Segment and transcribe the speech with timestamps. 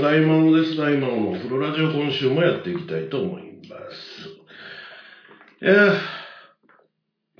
[0.00, 0.76] 大魔です。
[0.76, 3.76] 大魔のプロラジオ今週もやっていきたいと思いま
[5.60, 5.64] す。
[5.64, 5.92] いや、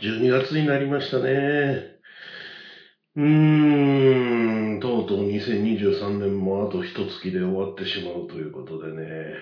[0.01, 1.93] 12月になりましたね。
[3.17, 9.35] うーん、とうとう2023年もあと一月で終わってしまうということでね。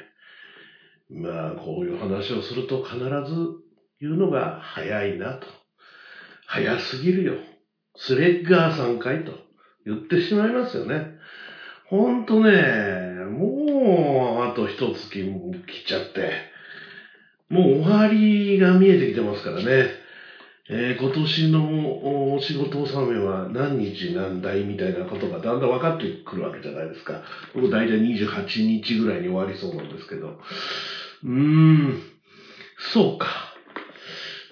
[1.11, 3.05] まあ、こういう話をすると必ず
[4.01, 5.48] 言うのが早いなと。
[6.47, 7.34] 早すぎるよ。
[7.97, 9.33] スレッガーさんかいと
[9.84, 11.20] 言ってしまいますよね。
[11.91, 16.33] ほんとね、もうあと一月も来ちゃって、
[17.49, 19.89] もう終わりが見えてきてますからね。
[20.71, 27.21] えー今年のお仕事納めは何日何代みたいなことがだんだん分かってくるわけじゃないですか。
[27.55, 30.37] 僕大体28日ぐらいに終わりそうなんですけど。
[31.25, 31.99] うーん、
[32.79, 33.55] そうか。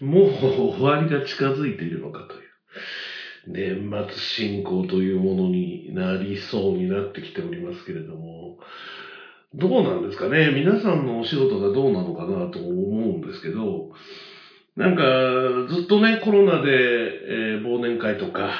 [0.01, 0.29] もう
[0.75, 2.38] 終わりが近づいているのかと。
[3.53, 8.59] 年末進行というものになりそうになってきておりますけれども、
[9.55, 10.51] どうなんですかね？
[10.51, 13.89] 皆さんのお仕事がどうなのかなと思うんですけど、
[14.77, 15.03] なんか
[15.73, 18.53] ずっとね、コロナで、えー忘年会とか、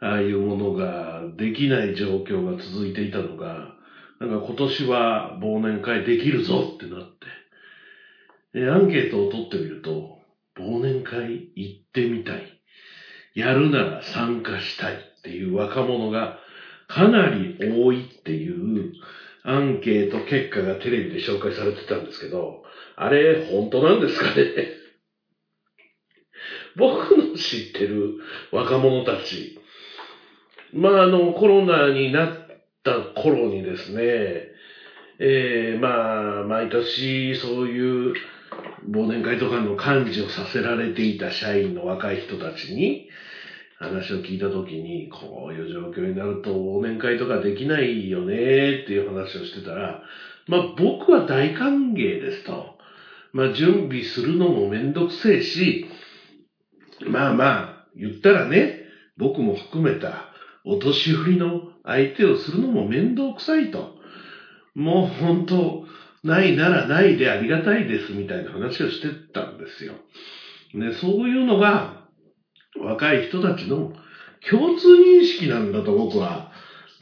[0.00, 3.74] ああいうものができない状況が続いていたのが、
[4.18, 7.08] なんか今年は忘年会できるぞってなって、
[8.54, 10.18] えーアンケートを取ってみると、
[10.56, 12.53] 忘年会行ってみたい。
[13.34, 16.38] やるなら参加したいっていう若者が
[16.88, 18.92] かなり多いっていう
[19.42, 22.62] アンケート結果がテレビで紹介されてたんですけど、
[22.96, 24.34] あれ本当なんですかね？
[26.76, 28.14] 僕の知ってる
[28.52, 29.58] 若者たち、
[30.72, 32.48] まああのコロナになっ
[32.82, 34.48] た頃にですね、
[35.18, 38.14] えー、まあ毎年そういう
[38.90, 43.08] 忘年会とかの幹事をさせられていた社員の若い人たちに
[43.78, 50.02] 話を聞いたときに、こういう状況になると忘年会とかできないよねっていう話をしてたら、
[50.48, 52.74] まあ僕は大歓迎ですと。
[53.32, 55.86] まあ準備するのもめんどくせえし、
[57.06, 58.80] まあまあ言ったらね、
[59.16, 60.30] 僕も含めた
[60.64, 63.94] お年寄りの相手をするのも面倒くさいと。
[64.74, 65.83] もう本当、
[66.24, 69.94] ないならないでありがたいですみたいな話をしてたんですよ。
[70.72, 72.06] ね、そういうのが
[72.80, 73.92] 若い人たちの
[74.50, 76.50] 共通認識なんだと僕は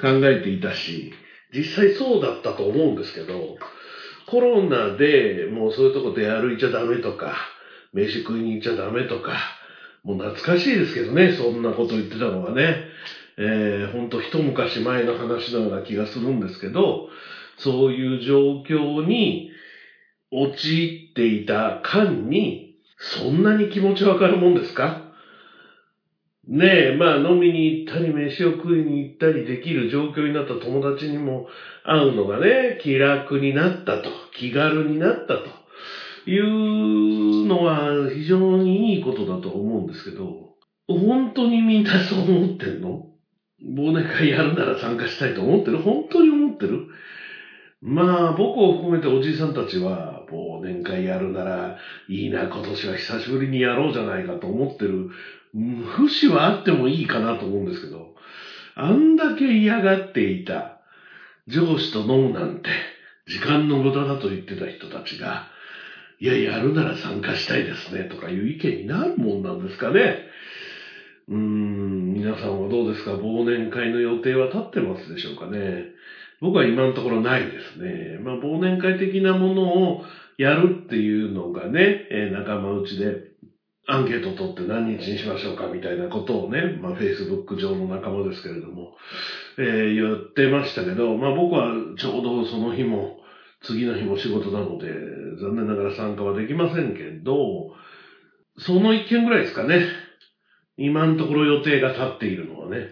[0.00, 1.12] 考えていたし、
[1.54, 3.56] 実際そうだったと思うんですけど、
[4.26, 7.34] コロナでもうそういうとこ出歩いちゃダメとか、
[7.92, 9.36] 飯食いに行っちゃダメとか、
[10.02, 12.86] もう懐かしいですけどね、そんなこと言ってたのはね。
[13.38, 17.08] えー、ほんと一昔前の話のような気がするんですけど、
[17.62, 19.48] そういう状況に
[20.30, 24.98] 陥っていた間に、そんなに気持ちわかるもんですか？
[26.46, 31.44] ねえ、まあ飲みに行ったり飯を食いに行ったりできる状況になった友達にも
[31.84, 35.50] 会うのがね、気楽になったと、気軽になったと
[36.28, 40.50] いうのは非常にいいことだと思うんですけど、
[40.88, 43.02] 本当にみんなそう思ってんの？
[43.64, 45.78] 忘年会やるなら参加したいと思ってる？
[45.78, 46.80] 本当に思ってる？
[47.84, 51.74] まあ僕を含めておじいさんたちは忘年会やるなら
[52.06, 55.06] いいな今年は久しぶりにやろうじゃないかと思ってる
[55.52, 58.10] うん節はあってもいいかなと思うんですけど、
[58.76, 60.72] あんだけ嫌がっていた
[61.48, 62.70] 上司と飲むなんて
[63.26, 65.44] 時間の無駄だと言ってた人たちが、
[66.18, 70.16] いや、やるなら参加したいですねとかいう意見になるもんなんですかね。
[71.28, 73.14] うーん、皆さんはどうですか？
[73.14, 75.88] 忘年会の予定は立ってますでしょうかね？
[76.42, 78.18] 僕は今のところないですね。
[78.20, 80.02] まあ、忘年会的なものを
[80.38, 83.32] やるっていうのがね、えー仲間内で
[83.86, 88.90] アンケート取って何日にしましょうかみたいなことをね、まあ、Facebook 上の仲間ですけれども、
[89.58, 93.18] えー言ってましたけど、まあ、僕はちょうどその日も、
[93.62, 94.88] 次の日も仕事なので、
[95.40, 97.70] 残念ながら参加はできませんけど、
[98.58, 99.86] その一件ぐらいですかね。
[100.76, 102.88] 今のところ予定が立っているのはね。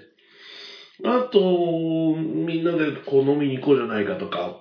[1.04, 4.56] あと、みんなでこう飲みに行こうじゃないかとか、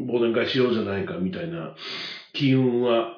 [0.00, 1.74] 忘年会しようじゃないかみたいな
[2.32, 3.16] 機運は、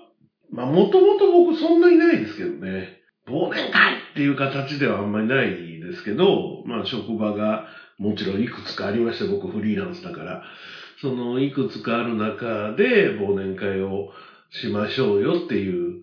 [0.51, 2.99] まあもともと僕そんなにないですけどね。
[3.27, 7.67] 忘年会っていう形ではあんまりないですけど、まあ職場が
[7.99, 10.43] もちろんいくつかありまして、僕フリーランスだから、
[11.01, 14.09] そのいくつかある中で忘年会を
[14.51, 16.01] しましょうよっていう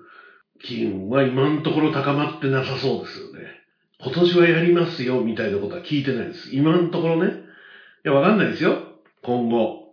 [0.60, 3.57] 機運は今のところ高まってなさそうですよね。
[4.00, 6.50] 今年はやりますよみたいなことは聞いてないです。
[6.52, 7.34] 今のところね。
[8.06, 8.94] いや、わかんないですよ。
[9.24, 9.88] 今後。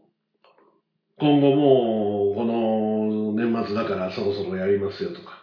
[1.16, 5.42] 今後もう、この年末だからそろそろやりますよとか。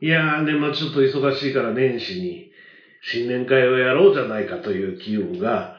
[0.00, 2.50] いやー、年末ちょっと忙しいから年始に
[3.00, 5.72] 新年会をやろうじゃないかという機運が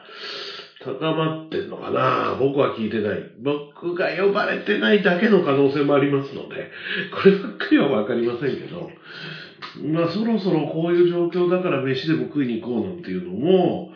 [0.80, 3.32] 高まってんのかな僕は聞いてない。
[3.38, 6.70] 僕が呼ばれてないだけの可能性もありますので、
[7.12, 8.88] こればっかりはわかりませんけど、
[9.82, 13.90] まあそろそろこういう状況だから飯でも食いに行こうなんていうのも、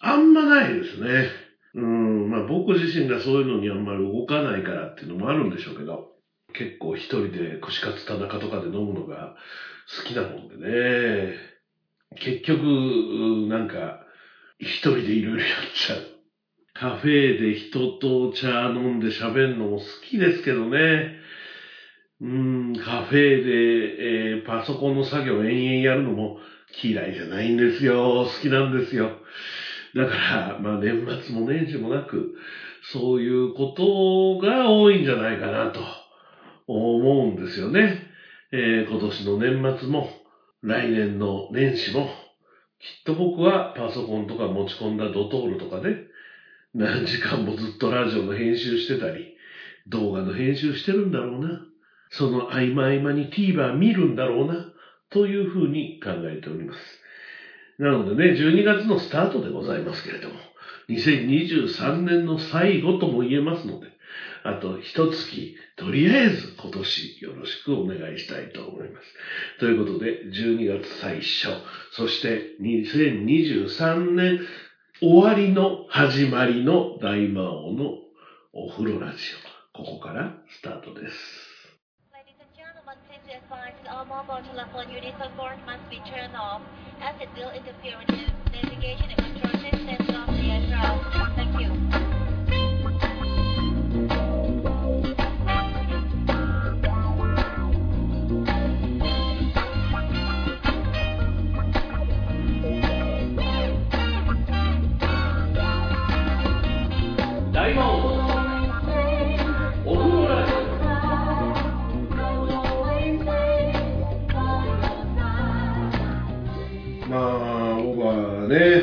[0.00, 1.26] あんまないですね。
[1.74, 6.08] うん、まあ僕自身がそういうのにあんまり動かないからっていうのもあるんでしょうけど、
[6.52, 9.32] 結構一人で串カツ田中とかで飲むのが
[9.96, 11.34] 好きなもんでね。
[12.16, 13.98] 結局、なんか、
[14.58, 16.02] 一人でいろいろやっちゃう。
[16.74, 21.14] カフェで人と茶飲んで喋るのも好きですけどね。
[22.22, 23.50] うん、カフェで、
[24.36, 26.38] えー、パソコンの作業延々やるのも
[26.80, 28.26] 嫌いじゃないんですよ。
[28.26, 29.10] 好きなんですよ。
[29.96, 32.36] だから、まあ年末も年始もなく、
[32.92, 35.80] そういうことが多いんじゃないかなと
[36.68, 38.06] 思うんですよね。
[38.52, 40.08] えー、今年の年末も、
[40.62, 42.06] 来年の年始も、
[42.78, 46.06] きっと僕はパソコンとか持ち込んだドトールとかで、
[46.72, 49.34] 何時間もずっとラジオの編集してたり、
[49.88, 51.71] 動画の編集してるんだろうな。
[52.12, 54.72] その合間合間に TVer 見るんだろうな。
[55.12, 57.00] というふうに考えております。
[57.78, 60.36] なのでね、12月のスタートでございますけれども、
[60.88, 63.86] 2023年の最後とも言えますので、
[64.42, 69.14] あと一月、とりあえず今年よろしくお願いしたいと思います。
[69.58, 71.48] ということで、12月最初、
[71.92, 74.40] そして2023年
[75.00, 77.92] 終わりの始まりの大魔王の
[78.52, 79.18] お風呂ラジ
[79.74, 79.78] オ。
[79.78, 81.51] ここからスタートです。
[83.88, 86.60] All mobile telephone units on board must be turned off
[87.00, 91.36] as it will interfere with the navigation and control systems of the aircraft.
[91.36, 91.91] Thank you.
[118.52, 118.82] ね、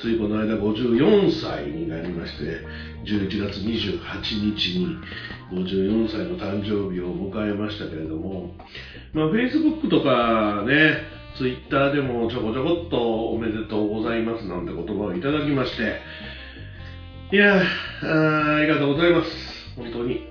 [0.00, 2.64] ついこの間54歳になりまして、
[3.04, 4.96] 11月28日に
[5.50, 8.54] 54歳の誕生日を迎えましたけれども、
[9.12, 11.02] まあ、Facebook とかね、
[11.36, 16.00] Twitter でもちょこちょこっとおめでとうございますなんて言葉をいただきまして、
[17.32, 17.60] いや
[18.02, 19.30] あありがとうございます。
[19.76, 20.28] 本当に。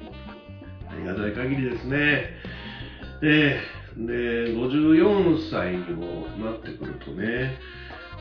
[0.90, 2.24] ありがたい限りですね。
[3.22, 3.60] で、
[3.98, 7.57] で、54歳にもなってくるとね、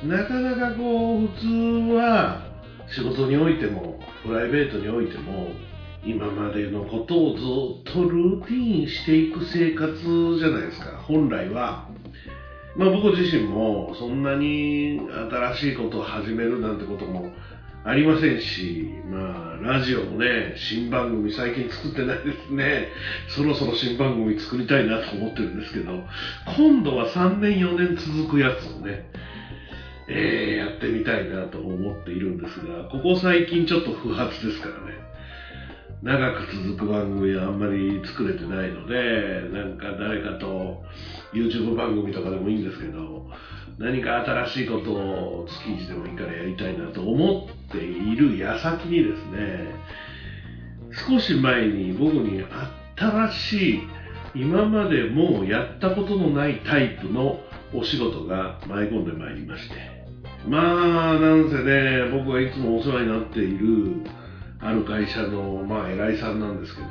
[0.04, 1.46] なかなかこう、普通
[1.94, 2.42] は
[2.88, 5.48] 仕事においても、プライベートにおいても、
[6.04, 11.88] 今までのことをずっとルーティンしていく生活じゃないですか、本来は。
[12.76, 15.00] まあ僕自身もそんなに
[15.30, 17.32] 新しいことを始めるなんてことも
[17.84, 22.88] ありませんし、まあラジオもね、新番組最近作ってないですね。
[23.28, 26.04] そろそろ新番組作りたいなと思ってるんですけど、
[26.56, 29.08] 今度は3年4年続くやつをね、
[30.08, 35.06] えー、やってみたいなと思っているんですが、ここ最近ちょっと不発ですからね。
[36.02, 40.84] 長く続く番組はあんまり作れてないので、なんか誰かと
[41.32, 43.26] YouTube 番組とかでもいいんですけど、
[43.78, 49.74] 何か新しいことを月一でもいいからやりたいなと思っている矢先にですね、
[51.08, 52.44] 少し前に僕に
[52.96, 53.82] 新しい、
[54.34, 57.40] 今までもうやったことのないタイプの
[57.74, 59.95] お仕事が舞い込んでまいりまして、
[60.48, 64.02] まあ、なんせね、僕がいつもお世話になっている、
[64.60, 66.88] ある会社の、まあ、偉いさんなんですけど、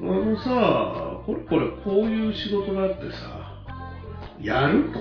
[0.00, 3.64] あのさ、これこれこういう仕事があってさ、
[4.40, 4.98] やると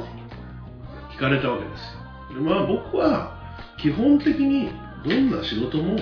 [1.13, 2.43] 聞かれたわけですよ。
[2.43, 3.37] でまあ僕は
[3.79, 4.69] 基本的に
[5.03, 5.97] どんな仕事も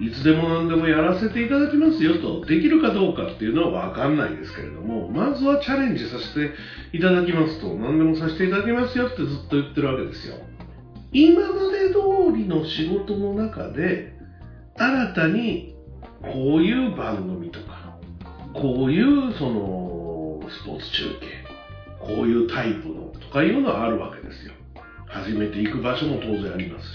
[0.00, 6.54] いつでも何でもやらせていただきますよと、できるかどうかっていうのはわかんないですけれども、まずはチャレンジさせて
[6.96, 10.36] いただきますと、何でもさせていただきますよってずっと言ってるわけですよ。
[11.12, 14.12] 今まで通りの仕事の中で
[14.76, 15.74] 新たに
[16.22, 17.96] こういう番組とか
[18.54, 21.40] こういうそのスポーツ中継
[21.98, 24.54] こういうタイプのとかいうのはあるわけですよ。
[25.06, 26.94] 始めていく場所も当然ありますし。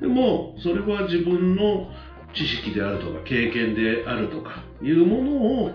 [0.00, 1.90] でもそれは自分の
[2.34, 5.32] 知識であるとか経験であるとかいうもの
[5.64, 5.70] を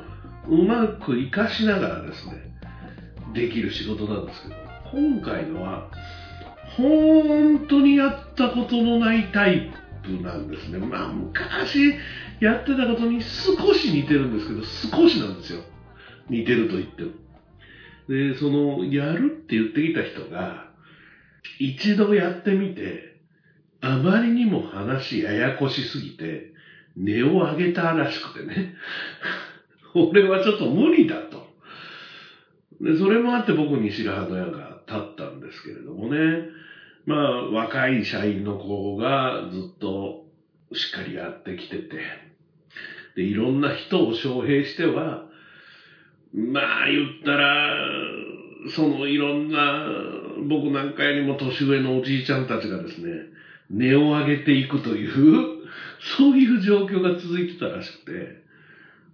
[0.47, 2.33] うまく活かしながらですね
[3.33, 4.55] できる仕事なんですけど
[4.91, 5.89] 今回のは
[6.81, 9.71] 本当にやったことのないタイ
[10.03, 10.79] プなんですね。
[10.79, 11.93] まあ、昔
[12.39, 15.63] やってたことに少し似てるんですけど、少しなんですよ。
[16.29, 17.11] 似てると言っても。
[18.09, 20.69] で、その、やるって言ってきた人が、
[21.59, 23.15] 一度やってみて、
[23.81, 26.51] あまりにも話ややこしすぎて、
[26.95, 28.73] 値を上げたらしくてね。
[29.93, 31.47] 俺はちょっと無理だと。
[32.81, 36.43] で、それもあって僕に白羽の矢が立ったんですけれどもね。
[37.05, 40.25] まあ、若い社員の子がずっと
[40.73, 41.99] しっかりやってきてて、
[43.15, 45.25] で、いろんな人を招聘しては、
[46.33, 47.75] まあ言ったら、
[48.75, 49.87] そのいろんな、
[50.47, 53.25] 僕なんかよりも年上のおじいちゃんたちがですね、
[53.69, 55.61] 値を上げていくという、
[56.17, 58.41] そういう状況が続いてたらしくて、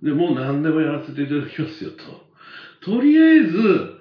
[0.03, 2.27] で、もう何でもやらせていただきますよと。
[2.81, 3.96] とりあえず、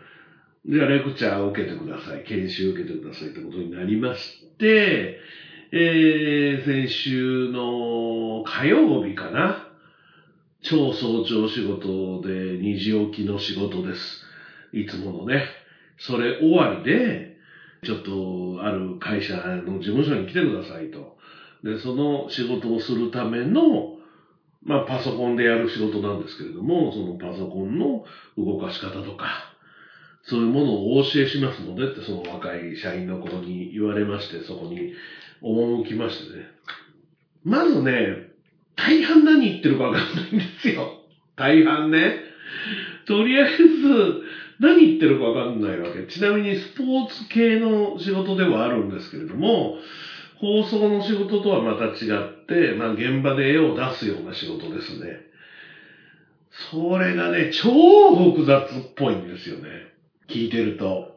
[0.68, 2.24] じゃあレクチャーを受けてください。
[2.24, 5.16] 研修を受けてくださいってことになりまして、
[5.70, 9.68] えー、先週の火曜日かな。
[10.62, 14.20] 超早朝仕事で2時起きの仕事です。
[14.72, 15.44] いつものね。
[15.98, 17.36] それ終わりで、
[17.84, 21.16] ちょっとある会社の事務所に来てくださいと。
[21.62, 23.92] で、その仕事をするための、
[24.64, 28.02] まあパソコンでやる仕事なんですけれども、そのパソコンの
[28.36, 29.55] 動かし方とか、
[30.28, 34.92] そういうものをお教えしますのでって、その若い社員の頃に言われまして、そこに
[35.40, 36.46] 赴きましてね。
[37.44, 38.30] まずね、
[38.74, 40.98] 大半何言ってるかわかんないんですよ。
[41.36, 42.22] 大半ね。
[43.06, 43.56] とりあえず、
[44.58, 46.06] 何言ってるかわかんないわけ。
[46.06, 49.76] ちなみにスポーツ系の仕事ではあるんですけれども、
[50.40, 55.20] 放送の仕事とはまた違って、まあ現場で絵を出すような仕事ですね。
[56.72, 59.95] それがね、超複雑っぽいんですよね。
[60.28, 61.16] 聞いてると。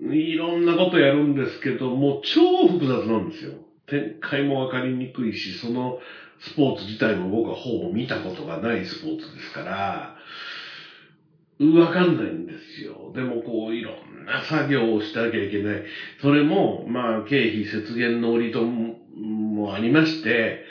[0.00, 3.52] いろんなことやるんですけどもう、超複雑なんですよ。
[3.86, 5.98] 展開もわかりにくいし、その
[6.38, 10.16] スポーツ自体も僕はほぼ見たことがないスポーツですから、
[11.60, 13.10] わかんないんですよ。
[13.14, 15.82] でもこういろんな作業をしなきゃいけない。
[16.20, 20.62] それも、まあ経費節減の売りともありまして、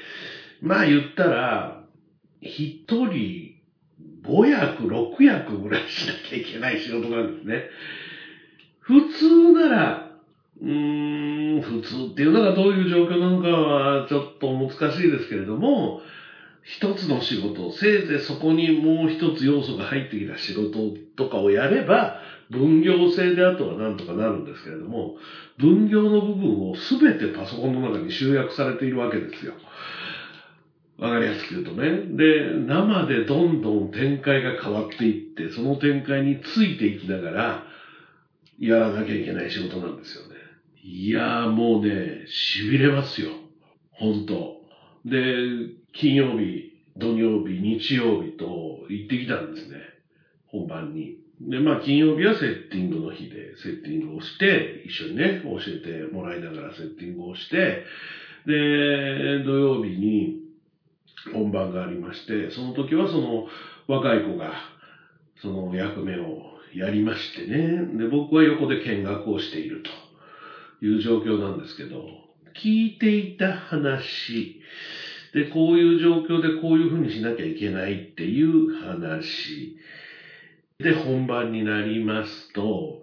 [0.61, 1.83] まあ言ったら、
[2.39, 3.56] 一人
[4.27, 7.69] 5役、6役ぐらいしなきゃいけない仕事なんですね。
[8.79, 10.11] 普通なら、
[10.61, 15.99] うーん、普通っていうのがどういう状況なのかはちょっと難しいですけれども、
[16.63, 22.15] 一つの仕事、せいぜいそこにもう一つ要素が入ってきた仕事とかをやれば、
[22.49, 25.15] 分業制であとはなんとかなるんですけれども、
[25.57, 29.55] 分業の部分を全てパソコンの中に集約されているわけですよ。
[30.97, 32.01] わかりやすく言うとね。
[32.15, 37.63] で、生でどんどん展開が変わっていって、その展開についていきながら、
[38.59, 40.35] やらなきゃいけない仕事なんですよね。
[40.81, 42.25] いやーもうね、
[42.55, 43.29] 痺れますよ。
[43.91, 44.61] 本当
[45.05, 49.77] で、金曜日、土曜日、日曜日と行ってきたんですね。
[50.47, 51.17] 本番に。
[51.41, 57.83] で、まあ金曜日はセッティングの日でセッティングをして、一緒にね、教えてもらいながらセッティングをして、
[58.47, 60.46] で、土曜日に
[61.33, 63.45] 本番がありまして、その時はその
[63.87, 64.53] 若い子が
[65.41, 66.41] その役目を
[66.73, 67.97] やりましてね。
[67.97, 70.07] で、僕は横で見学をしていると。
[70.81, 72.05] いう状況なんですけど、
[72.55, 74.61] 聞いていた話、
[75.33, 79.77] で、こういう状況でこういうふうにしなきゃいけないっていう話、
[80.79, 83.01] で、本番になりますと、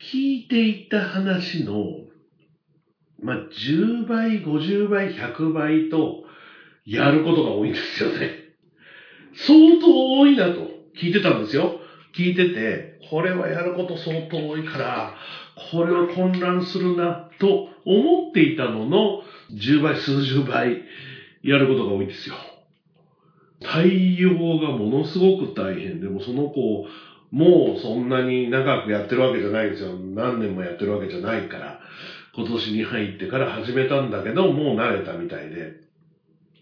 [0.00, 1.74] 聞いていた話の、
[3.20, 6.21] まあ、10倍、50倍、100倍と、
[6.84, 8.30] やることが多いんですよね。
[9.34, 11.80] 相当多いなと聞いてたんですよ。
[12.14, 15.14] 聞いてて、これはやること相当多いから、
[15.70, 19.22] これは混乱するなと思っていたのの
[19.52, 20.82] 10倍、数十倍
[21.42, 22.34] やることが多いんですよ。
[23.60, 26.84] 対応がものすごく大変でもその子、
[27.30, 29.96] もうそんなに長くやってるわけじゃないですよ。
[29.96, 31.80] 何年もやってるわけじゃないから。
[32.34, 35.91] 今年に入ってから始めたんだけど、もう慣れたみたいで。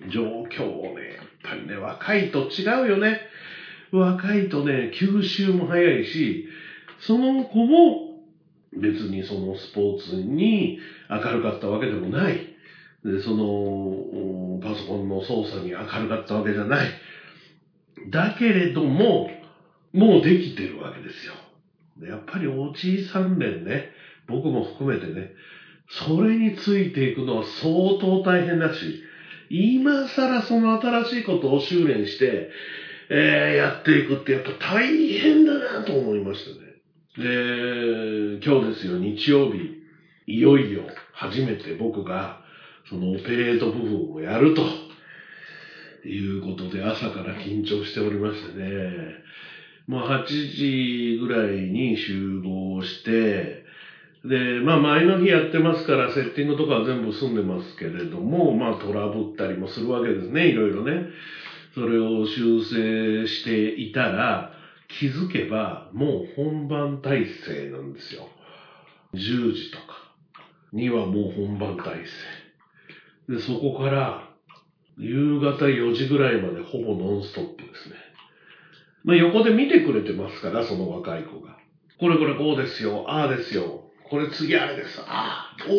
[0.08, 3.20] 状況をね、やっぱりね、若いと違うよね。
[3.92, 6.48] 若いとね、吸収も早いし、
[7.00, 8.10] その子も
[8.72, 10.78] 別にそのスポーツに
[11.08, 12.50] 明るかったわけでもない。
[13.04, 16.88] で、その、パソコンの操作に明るかったわけじゃない。
[18.10, 19.30] だけれども、
[19.92, 21.34] もうできてるわけですよ。
[22.06, 23.90] やっぱりおじいさん連ね、
[24.26, 25.32] 僕も含めてね、
[25.88, 29.02] それについていくのは相当大変だし、
[29.50, 32.50] 今更その新しいことを修練して、
[33.10, 36.70] えー、やっていくってやっぱ大変だなと思いましたね。
[37.18, 39.82] で、今日ですよ、日曜日、
[40.26, 42.40] いよいよ初めて僕が
[42.88, 44.90] そのオペレート部分をやると。
[46.08, 49.16] いうことで朝から緊張しておりましてね、
[49.86, 53.59] もう8時ぐらいに集合して、
[54.24, 61.06] で、まあ前の日やってますから、セッティングとかは全部済んでますけれども、まあトラブったりもするわけですね、いろいろね。
[61.74, 64.52] それを修正していたら、
[64.88, 68.28] 気づけばもう本番体制なんですよ。
[69.14, 69.84] 10時とか
[70.72, 72.04] にはもう本番体
[73.26, 73.32] 制。
[73.34, 74.28] で、そこから
[74.98, 77.94] 夕方4時ぐらいまでほぼノンストップですね。
[79.04, 81.56] まあ横で見てくれてますから、その若い子が。
[81.98, 85.76] これこれこうですよ、ああですよ、これ次あれです、ああ、おお、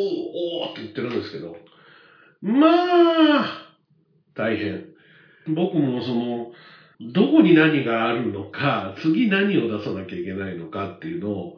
[0.65, 1.57] おおって言ってるんですけど、
[2.41, 3.45] まあ、
[4.35, 4.85] 大変。
[5.53, 6.51] 僕もその、
[7.01, 11.57] どこに何があるのか、次何を出さなきゃいけないのかっていうのを、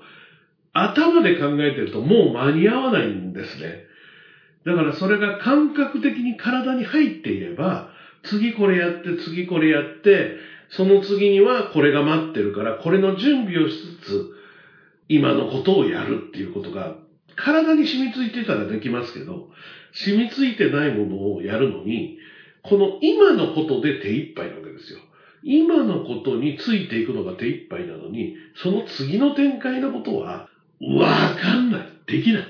[0.73, 3.83] 頭で考えてるともう間に合わないんですね。
[4.65, 7.89] だからそれが感覚的に体に入っていれば、
[8.23, 10.37] 次これやって、次これやって、
[10.69, 14.42] その次にはこれが待ってるから、これの準備をしつつ、
[15.09, 16.95] 今のことをやるっていうことが、
[17.35, 19.49] 体に染みついてたらできますけど、
[19.93, 22.17] 染みついてないものをやるのに、
[22.63, 24.99] この今のことで手一杯なわけですよ。
[25.43, 30.47] 今のことについていくのが手一杯なのに、その次の展開のことは、
[30.81, 31.87] わかんない。
[32.07, 32.43] できない。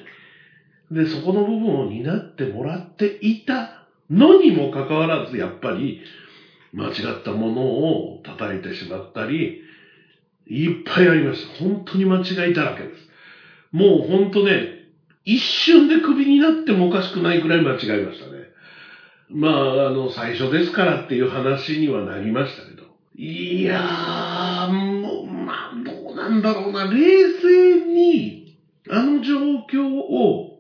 [0.92, 6.02] で、そこの部分を担ってもらっていたのにもかかわらず、やっぱり、
[6.72, 9.63] 間違ったものを叩いてしまったり、
[10.48, 11.64] いっぱいありました。
[11.64, 13.08] 本当に間違いだらけです。
[13.72, 14.84] もう本当ね、
[15.26, 18.52] 一瞬でクビになってもおかしくないくらい間違いましたね。
[19.30, 22.84] まあ、あの、最初ですからっていう話にはなりましたけど。
[23.16, 26.84] いやー、もう、まあ、どうなんだろうな。
[26.84, 28.44] 冷静に、
[28.90, 29.38] あの状
[29.72, 30.58] 況を、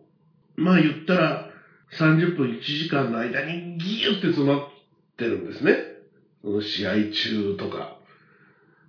[0.56, 1.48] まあ言ったら、
[1.92, 4.64] 30分1時間の間にギュッて詰まっ
[5.18, 5.78] てるんですね。
[6.62, 7.94] 試合中とか。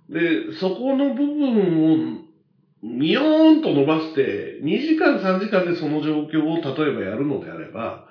[0.09, 2.25] で、そこの部分を、
[2.83, 8.05] ミヨーンと伸ばして、2時間3時間でその状況を例えばやるのであれば、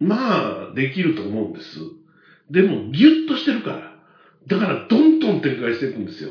[0.00, 1.78] まあ、できると思うんです。
[2.50, 3.94] でも、ギュッとしてるから。
[4.46, 6.30] だから、どんどん展開していくんですよ。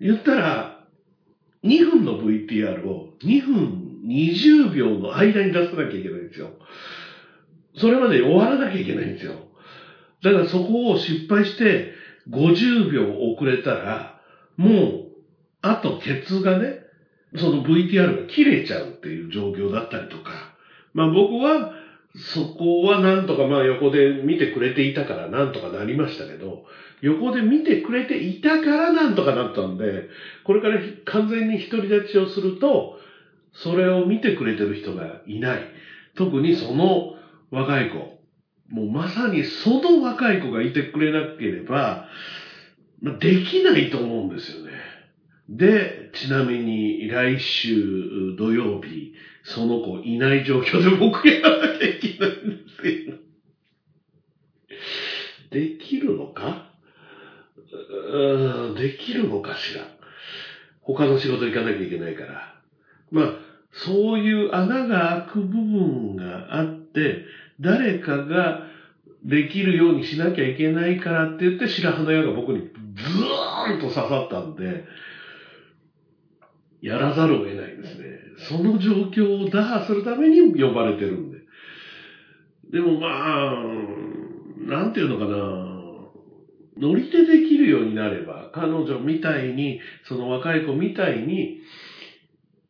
[0.00, 0.80] 言ったら、
[1.64, 6.50] 2分の VTR を2分20秒の間に出さなきゃいけないんですよ。
[7.76, 9.34] それまで終わらなきゃいけないんですよ。
[10.22, 11.92] だからそこを失敗して
[12.28, 14.20] 50秒遅れたら、
[14.56, 15.06] もう、
[15.62, 16.78] あとケツがね、
[17.36, 20.32] その VTR が切れちゃうっていう状況だったりとか。
[20.92, 21.72] まあ僕は、
[22.16, 26.64] そこはなんとかまあ横で見てくれていたからなんとかなりましたけど、
[27.00, 30.08] 横で見てくれていたからなんとかなったんで、
[30.44, 32.96] これから完全に独り立ちをすると、
[33.52, 35.72] それを見てくれてる人がいない。
[36.16, 37.14] 特にその
[37.50, 38.19] 若い子。
[38.70, 42.06] もうまさにその若い子がいてくれなければ、
[43.02, 44.72] まあできないと思うんですよね。
[45.48, 53.16] で、ちなみに来週土曜日、その子いない状況で僕やらなきゃいけないんですよ。
[55.50, 56.70] できるのか？
[58.76, 59.88] できるのかしら？
[60.82, 62.54] 他の仕事行かなきゃいけないから。
[63.10, 63.32] まあ、
[63.72, 67.24] そういう穴が開く部分があって、
[67.60, 68.66] 誰かが
[69.24, 74.84] できるようにしなきゃいけないからって言って白羽の矢が僕にズーンと刺さったんで、
[76.80, 78.18] やらざるを得ないですね。
[78.48, 81.38] その状況を打破するために呼ばれてるんで。
[82.72, 83.64] でもまあ、
[84.58, 85.70] なんていうのかな。
[86.78, 91.60] 乗り手できるようになれば、彼女みたいに、その若い子みたいに、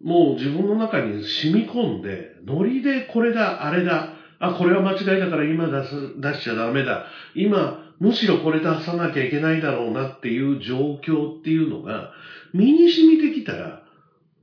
[0.02, 4.09] もう自分の中に染み込んで、ノリでこれだ、あれだ、
[4.40, 7.06] あ、これは間違いだから今出す、出しちゃダメだ。
[7.34, 12.10] 今、むしろこれ出さなきゃいけないだろうなっていう状況っていうのが、
[12.54, 13.84] 身に染みてきたら、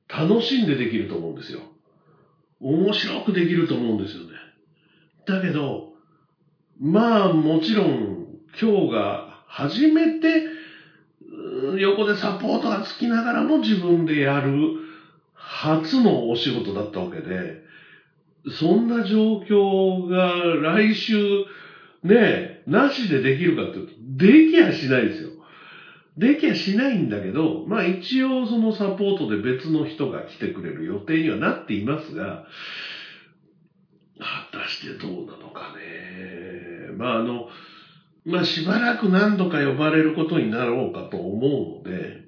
[0.08, 1.62] 楽しんでできると思うんですよ。
[2.60, 4.30] 面白くできると思うんですよね。
[5.26, 5.94] だけど、
[6.80, 8.28] まあもちろん
[8.60, 10.44] 今日が初めて
[11.80, 14.52] 横でサポートがつきながらも自分でやる
[15.34, 17.67] 初のお仕事だったわけで、
[18.52, 21.16] そんな状況が来週
[22.04, 25.30] ね、なしでできるかっていうと、できやしないですよ。
[26.18, 32.44] できやしないんだけど、まあ一応そのサポートで別の人が来てくれる予定にはなっていますが、
[34.20, 36.92] 果たしてどうなのかね。
[36.98, 37.48] まああの、
[38.26, 42.26] まあしばらく何度か呼ばれることになろうかと思うので、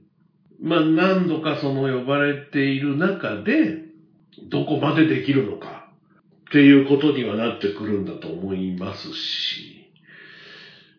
[0.61, 3.85] まあ何度かその呼ばれている中で、
[4.49, 5.78] どこまでできるのか
[6.49, 9.91] っていうことにはなってくるんだと思いますし、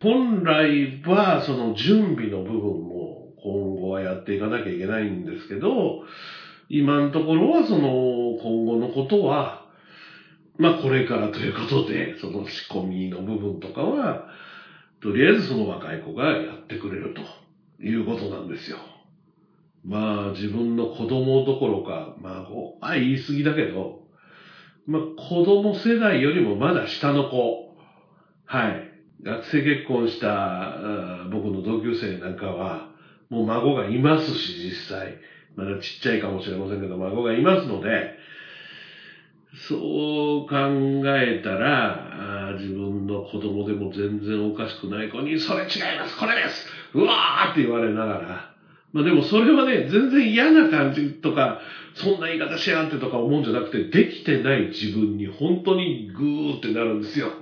[0.00, 6.04] 本来はその準備の部分も今後はやっていかなきゃいけないんですけど、
[6.68, 9.66] 今のところはその今後のことは、
[10.56, 14.28] まあこれからということで、その仕込みの部分とかは、
[15.02, 18.78] とりあえずその若い子がやってくれるということなんですよ。
[19.84, 22.46] まあ自分の子供どころか、ま
[22.80, 23.99] あ、あ言い過ぎだけど、
[24.90, 27.76] まあ子供世代よりもまだ下の子、
[28.44, 28.90] はい。
[29.22, 32.88] 学生結婚した僕の同級生なんかは、
[33.28, 35.16] もう孫がいますし、実際。
[35.54, 38.16] まだちっちゃいかもしれませんけど、孫がいますので、
[39.68, 40.56] そう考
[41.16, 48.50] えたら、自分の子供でも全然おかしくない子に、それ違いますこれですうわーって言われながら、
[48.92, 51.60] まあでもそれはね、全然嫌な感じとか、
[51.94, 57.32] そんな言い方しやがってとか思うんじゃなくて、できてない自分に本当にグーってなるんですよ。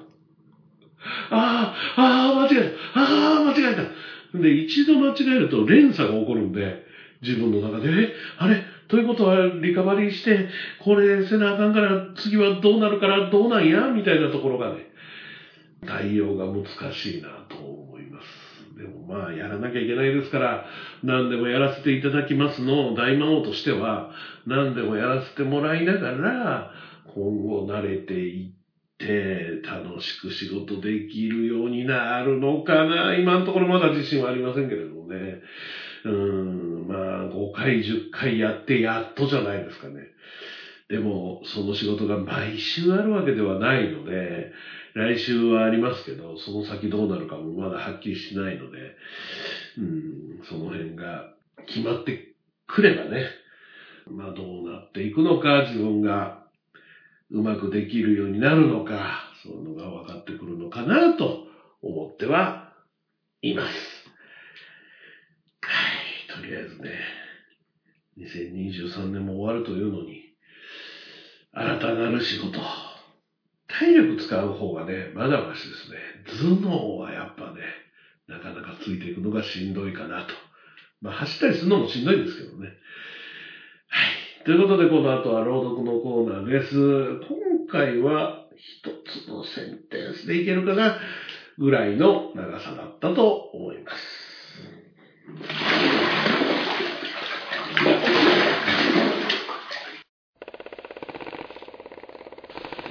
[1.31, 3.01] ああ、ああ、間違えた。
[3.01, 4.39] ああ、間違えた。
[4.39, 6.83] で、一度間違えると連鎖が起こるんで、
[7.23, 10.47] 自分の中で、え、あれということはリカバリーして、
[10.79, 13.89] これせなあかんから次はどうなるからどうなんや？
[13.89, 14.89] みたいなところがね、
[15.87, 17.78] 対応が難しいなと
[19.09, 19.27] ま。
[19.27, 20.67] あやらなきゃいけないですから、
[21.03, 24.11] 何でもやらせていただきますの大魔王としては、
[24.47, 26.73] 何でもやらせてもらいながら、
[27.15, 28.53] 今後慣れていっ
[28.99, 33.15] て楽しく仕事できるようになるのかな。
[33.15, 35.41] 今のところまだ自信はありませんけれどもね。
[36.05, 40.11] うん、まあ5回10回やってやっとじゃないですかね。
[40.89, 44.51] でも、その仕事が毎週あるわけではないので、
[44.99, 48.97] 来週はありますけど、その先どうなるかもまだはっきりしないので、
[49.79, 51.31] うん、その辺が
[51.67, 52.35] 決まって
[52.67, 53.25] くればね、
[54.11, 56.43] まあどうなっていくのか、自分が
[57.31, 61.45] うまくできるようになるのか、そういうのが分かってくるのかなと
[61.81, 62.73] 思っては
[63.41, 64.05] います。
[65.61, 65.71] は
[66.35, 66.91] い、とりあえずね、
[68.19, 70.25] 2023年も終わるというのに、
[71.53, 72.59] 新たなる仕事、
[73.79, 75.99] 体力使う方がね、まだましですね。
[76.27, 77.61] 頭脳はやっぱね、
[78.27, 80.35] なかなかついていくのがしんどいかなと。
[81.01, 82.69] まあ走ったりするのもしんどいんですけどね。
[82.69, 82.75] はい
[84.45, 87.21] ということで、この後は朗読のコーナーです。
[87.29, 90.99] 今回は一つのセンテンスでいけるかな
[91.59, 96.08] ぐらいの長さだったと思います。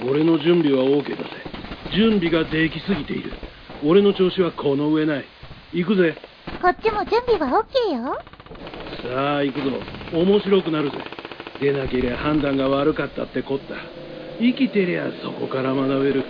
[0.10, 1.30] 俺の準備は OK だぜ。
[1.94, 3.34] 準備ができすぎている。
[3.84, 5.26] 俺の調子はこの上ない。
[5.74, 6.16] 行くぜ。
[6.62, 8.18] こっちも準備は OK よ。
[9.04, 9.68] さあ行くぞ。
[10.14, 10.98] 面白くなるぜ。
[11.60, 13.76] でなけりゃ判断が悪かったってこった
[14.40, 16.24] 生きてりゃそこから学べる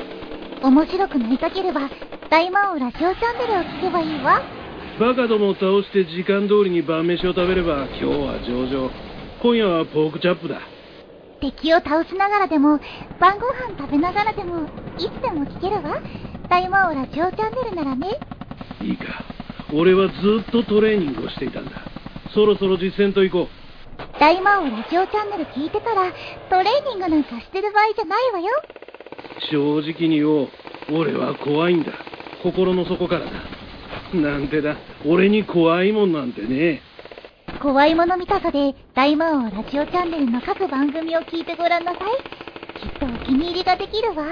[0.63, 1.89] 面白くなりたければ
[2.29, 4.41] 大魔王ラジオチャンネルを聞けばいいわ
[4.99, 8.91] バカどもを倒して時間通りに晩飯を食べれば今日は上々
[9.41, 10.61] 今夜はポークチャップだ
[11.39, 12.79] 敵を倒しながらでも
[13.19, 14.63] 晩ご飯食べながらでも
[14.97, 16.01] いつでも聞けるわ
[16.49, 18.07] 大魔王ラジオチャンネルならね
[18.81, 19.05] いいか
[19.73, 20.13] 俺はず
[20.47, 21.71] っとトレーニングをしていたんだ
[22.33, 23.67] そろそろ実践と行こう
[24.19, 26.11] 大魔王ラジオチャンネル聞いてたら、
[26.49, 28.47] トレーニングなんかしてる場合じゃないわよ。
[29.51, 30.49] 正直に言おう。
[30.91, 31.91] 俺は怖いんだ。
[32.41, 33.31] 心の底からだ。
[34.13, 34.77] なんてだ。
[35.05, 36.81] 俺に怖いもんなんてね。
[37.61, 42.11] 怖いもの見たさで、大魔王ラジオチャンネルの各番組を聞いてごらんなさい。
[42.79, 44.25] きっとお気に入りができるわ。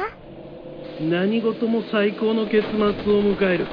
[1.02, 2.92] 何事も最高の結末を
[3.24, 3.68] 迎える。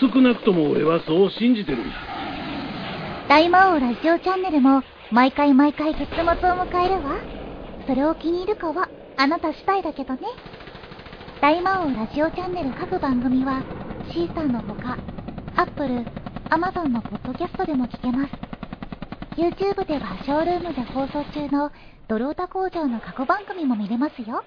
[0.00, 1.96] 少なくとも俺はそう信じてるんだ。
[3.28, 7.16] 大魔王ラジオチャンネルも毎回毎回結末を迎えるわ。
[7.86, 10.20] それを気に入るかは、あなた次第だけどね。
[11.40, 13.62] 大魔王ラジオチャンネル各番組は、
[14.12, 14.98] シーサーのほか、
[15.56, 16.04] アップル、
[16.50, 18.59] アマゾンのポッドキャストでも聞けます。
[19.36, 21.70] YouTube ではショールームで放送中の
[22.08, 24.42] ドロータ工場の過去番組も見れますよ。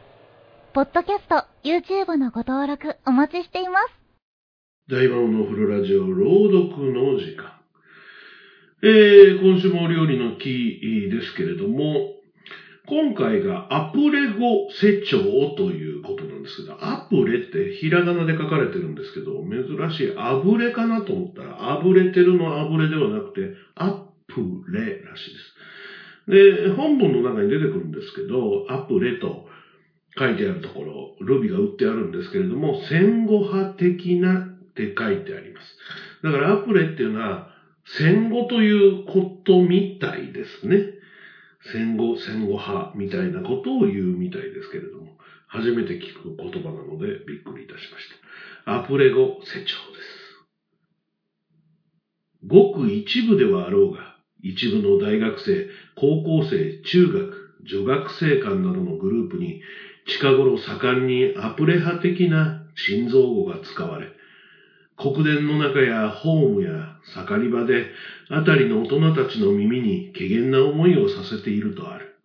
[0.74, 3.90] ポッドキャスト、YouTube のご登録お待ちしています。
[4.90, 7.54] 大魔王のフルラジオ朗読の時間。
[8.84, 12.14] えー、今週もお料理の木ですけれども、
[12.86, 24.03] 今回がアプレ語世長ということなんですけど、アプレってひらがなで書かれてるんですけど、珍しいアブレかなと思ったら、あぶれてるのアブレではなくて、ア
[24.34, 25.56] プレらしいです。
[26.28, 29.46] で、本文の中に出てくるんですけど、アプレと
[30.18, 35.78] 書いてあるところ、ルビが打ってあるんですけれども、戦後派的なって書いてあります。
[36.24, 37.50] だからアプレっていうのは、
[37.86, 40.94] 戦後ということみたいですね。
[41.72, 45.18] 戦後、戦後派みたいなことを言うみたいですけれども、
[45.48, 48.10] 初めて聞く言葉なのでびっくりいたしまし
[48.66, 48.76] た。
[48.76, 50.24] アプレ語世長です。
[52.46, 54.13] ごく一部ではあろうが、
[54.44, 59.62] 一部の大学生、高校生、中学、女学生間などのグループに
[60.06, 64.08] 近頃盛んにアプレハ的な心臓語が使われ、
[64.98, 67.88] 国殿の中やホームや盛り場で、
[68.30, 72.16] あたりの大人たちの耳に怪げな思いをさせているとある。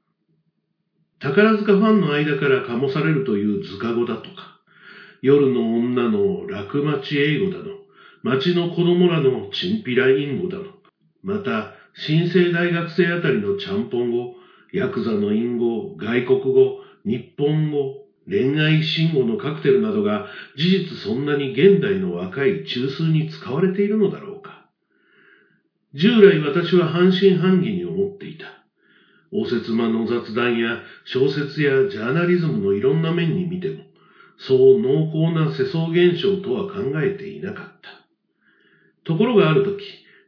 [1.21, 4.61] 宝塚ファンの間から醸されるという図鑑語だとか、
[5.23, 7.65] 夜の女の楽町英語だの、
[8.23, 10.65] 町の子供らのチンピライン語だの、
[11.23, 14.37] また、新生大学生あたりのちゃんぽん語、
[14.73, 24.69] ヤクザの隠語、外国語、日本語、恋愛信号のカクテルなどが事実そんなに現代の若い中枢に使われているのだろうか。
[25.93, 28.47] 従来私は半信半疑に思っていた。
[29.33, 33.83] 応接間の雑談や小説やジャーナリズムのいろんな面に見ても、
[34.37, 37.91] そう濃厚な世相現象とは考えていなかった。
[39.03, 39.83] ところがある時、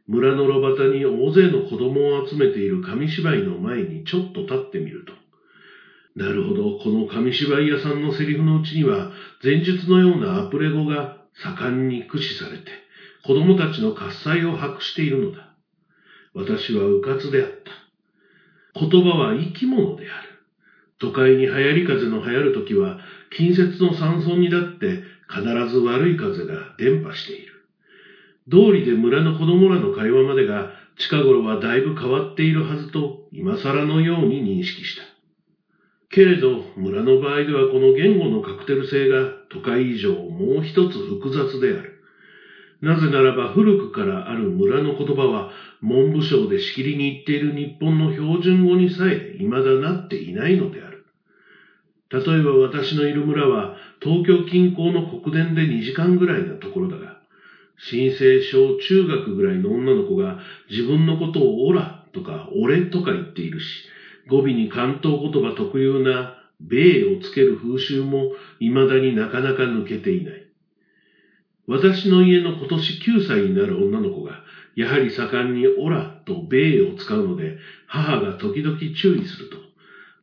[0.07, 5.13] 村の路端に大勢の子供を集めている紙芝居の前にちょっと立ってみると、
[6.15, 6.77] なるほど。
[6.77, 9.11] この紙芝居屋さんのセリフのうちには、
[9.41, 12.63] 前述のようなアプレ語が盛んに駆使されて、
[13.23, 15.53] 子供たちの喝采を博しているのだ。
[16.33, 18.79] 私は迂闊であった。
[18.79, 20.29] 言葉は生き物である。
[20.97, 22.97] 都会に流行り風の流行るときは、
[23.29, 27.50] 近接の山村にだって必ず悪い風が伝播している。
[28.51, 35.03] 道理で村の子供らの会話までが近頃はだいぶ変わっているはずと今更のように認識した。
[36.09, 42.01] けれど、村の場合ではこの言語のカクテル性が都会以上もう一つ複雑である。
[42.81, 51.05] なぜならば古くからある村の言葉は文部省でしきりに言っている日本の標準語にさえ未だなっていないのである。
[52.11, 57.10] 例えば私のいる村は東京近郊の国電で2時間ぐらいなところだが、
[57.83, 60.37] 新生小中学ぐらいの女の子が
[60.69, 63.87] 自分のことをオラとか俺とか言っているし、
[64.27, 70.47] 語尾に関東言葉特有な米をつける風習も未だになかなか抜けていない。
[71.65, 74.43] 私の家の今年9歳になる女の子が、
[74.75, 79.57] やはり盛んにオラと米を使うので、母が時々注意すると。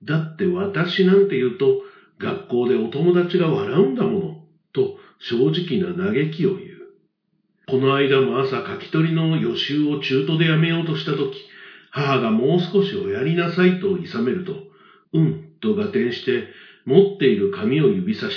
[0.05, 1.81] だって私なんて言うと、
[2.19, 4.35] 学校でお友達が笑うんだもの、
[4.73, 6.68] と正直な嘆きを言う。
[7.69, 11.37] この間も朝書き取りの予習を中途でやめようとしたとき、
[11.91, 14.55] 母がもう少しおやりなさいと諌めると、
[15.13, 16.49] うんと合点して
[16.87, 18.37] 持っている紙を指さし、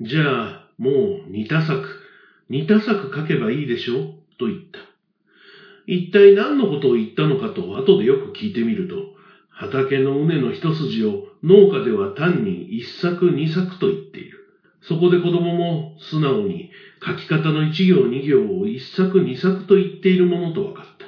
[0.00, 0.90] じゃあも
[1.26, 1.84] う似た作、
[2.48, 4.14] 似た作書けばいいでしょ？
[4.38, 4.78] と言った。
[5.88, 8.94] 一体何のことを言ったのかと後でよく聞いてみると、
[9.48, 14.38] 畑の畝の一筋を農家では単に一作二作と言っている。
[14.80, 16.70] そこで子供も素直に
[17.04, 21.06] 書き方の一行二行を一作二作と言っているものと分かった。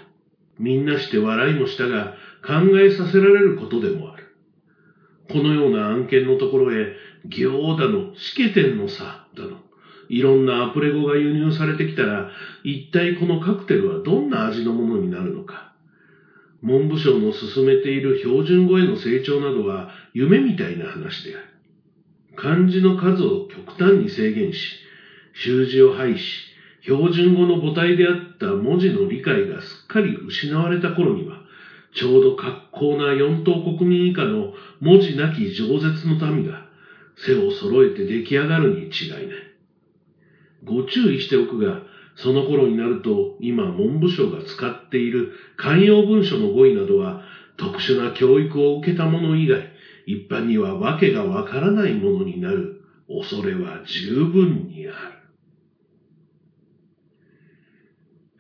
[0.59, 4.37] みんなして笑いもしたが、考えさせられることでもある。
[5.31, 9.59] このような案件のところへ、行だの、しけてんのさ、だの、
[10.09, 12.31] いろんなアプレ語が輸入されてきたら、
[12.64, 15.72] 一体このカクテルはどんな味のものになるのか。
[16.62, 21.46] 文部省の進めている標準語への成長などは夢みたいな話である。
[22.37, 24.82] 漢字の数を極端に制限し、
[25.35, 31.42] 習字を廃し、標準語の母体であった文字の理解がすっかり失われた頃には、
[31.95, 36.64] ちょうど格好な四等国民以下の文字なき饒舌の民が
[37.16, 39.53] 背を揃えて出来上がるに違いない。
[40.64, 41.83] ご注意しておくが、
[42.14, 47.18] その頃になると今文部省が使っている慣用文書の語彙などは
[47.57, 49.71] 特殊な教育を受けた者以外、
[50.07, 52.75] 一般には訳がわからないものになる
[53.09, 55.22] 恐れは十分にある。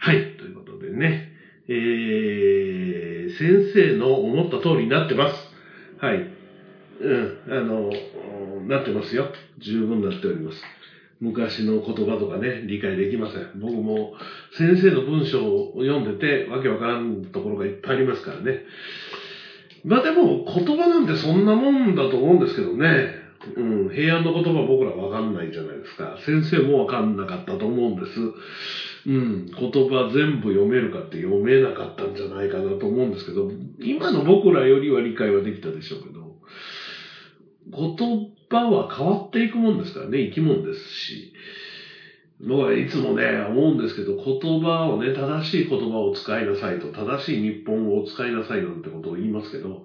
[0.04, 0.36] はい。
[0.36, 1.30] ということでね、
[1.68, 5.34] えー、先生の思った通りになってます。
[6.04, 6.26] はい。
[7.00, 7.92] うん、あの、
[8.66, 9.28] なってますよ。
[9.58, 10.60] 十分なっております。
[11.20, 13.52] 昔の言葉とかね、理解できません。
[13.60, 14.14] 僕も
[14.58, 18.64] 先生の文章を読んでて、わけわからんところがいっぱいありますからね。
[19.84, 23.22] まあでも、言葉なんてそんなもんだと思うんですけどね。
[23.56, 26.16] うん、平安の言葉僕らわかんないじゃないですか。
[26.26, 28.18] 先生もわかんなかったと思うんです。
[29.04, 36.36] 言葉全部読めるかって読めなかったんじゃないかなと思うんですけど、今の僕らよりは理解はできたでしょうけど、
[37.70, 41.32] 言葉は変わっていくもんですからね、生き物ですし。
[42.44, 49.84] 僕はいつもね、思うんですけど、言葉をね、正しい言葉を使いなさいと、正しい日本語を使いなさいなんてことを言いますけど、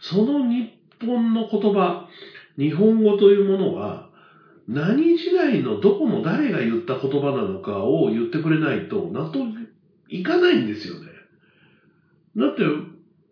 [0.00, 0.72] その日
[1.04, 2.08] 本の言葉、
[2.56, 4.07] 日本語というものは、
[4.68, 9.48] 何時代のどこの誰が言った言葉なのかを言ってくれないと納得
[10.08, 11.08] いかないんですよね。
[12.36, 12.62] だって、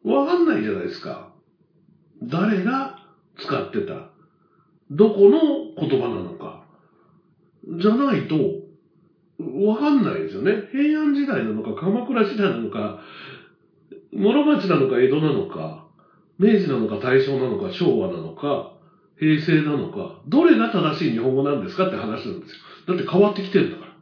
[0.03, 1.33] わかんないじゃないですか。
[2.23, 2.99] 誰が
[3.39, 4.11] 使ってた。
[4.91, 6.65] どこの言葉なのか。
[7.79, 8.37] じゃないと、
[9.39, 10.69] わかんないですよね。
[10.73, 13.01] 平安時代なのか、鎌倉時代なのか、
[14.13, 15.87] 室町なのか、江戸なのか、
[16.39, 18.76] 明治なのか、大正なのか、昭和なのか、
[19.19, 22.59] 平成なのか、どれが正しい日本語なんですかって話なんですよ。
[22.87, 23.93] だって変わってきてるんだから。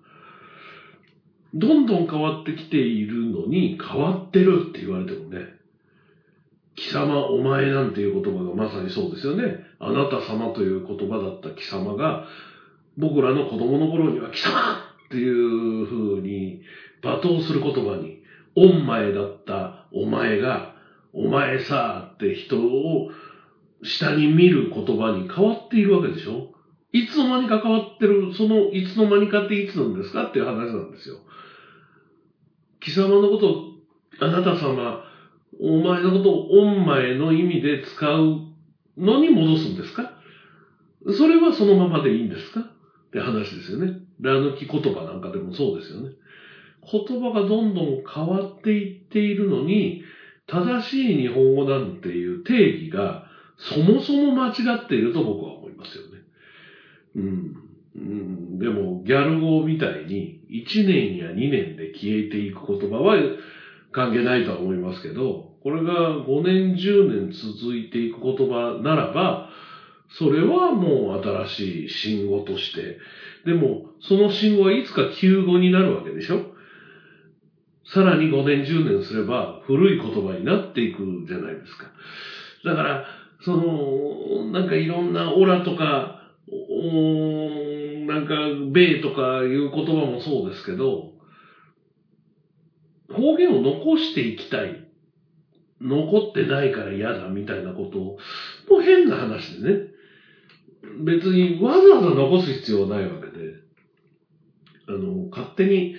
[1.54, 5.46] どんどん変わってきているのに、変わってるって言われてもね、
[6.74, 9.56] 貴様、お前なんていう言葉がまさにそうですよね。
[9.78, 12.20] あなた様という言葉だった貴様が、
[12.96, 14.52] 僕らの子供の頃には貴様
[15.06, 16.58] っていう風に
[17.02, 18.18] 罵倒する言葉に、
[18.56, 20.72] お前だったお前が、
[21.12, 23.06] お前さって人を
[23.84, 26.50] 下に見る言葉に変わっているわけでしょ？
[26.92, 31.18] いつの間にか変わってる、そのいつの間にかっていつなんですかっていう話なんですよ。
[32.80, 33.64] 貴様のことを、
[34.20, 35.02] あなた様、
[35.60, 38.40] お前のことをお前の意味で使う
[38.96, 40.10] のに戻すんですか？
[41.16, 42.60] それはそのままでいいんですか？
[42.60, 44.00] って話ですよね。
[44.20, 46.10] ラ抜き言葉なんかでもそうですよね。
[46.90, 50.02] 言葉がどんどん変わっていっているのに、
[50.46, 53.24] 正しい日本語なんていう定義が
[53.56, 54.52] そもそも間違
[54.84, 56.22] っていると僕は思いますよね。
[57.16, 57.54] うん。
[57.96, 63.16] うん、でも、ギャル語みたいに1年や2年で消えていく言葉は
[63.92, 69.48] 関係ないとは思いますけど、これが5年、10年続いていく言葉ならば、
[70.08, 72.98] それはもう新しい信号として、
[73.44, 76.42] でも、その信号はいつか旧語になるわけでしょ？
[77.86, 81.92] さらに5年、10年すれば古い言葉になっていくじゃないですか。
[82.64, 83.04] だから、
[83.44, 88.34] その、なんかいろんなオラとか、おなんか、
[88.72, 91.10] 米とかいう言葉もそうですけど、
[93.10, 94.80] 方言を残していきたい。
[95.80, 98.18] 残ってないから嫌だみたいなことを、
[98.70, 99.88] もう変な話でね。
[101.04, 103.54] 別にわざわざ残す必要はないわけで、
[104.88, 105.96] あの、勝手に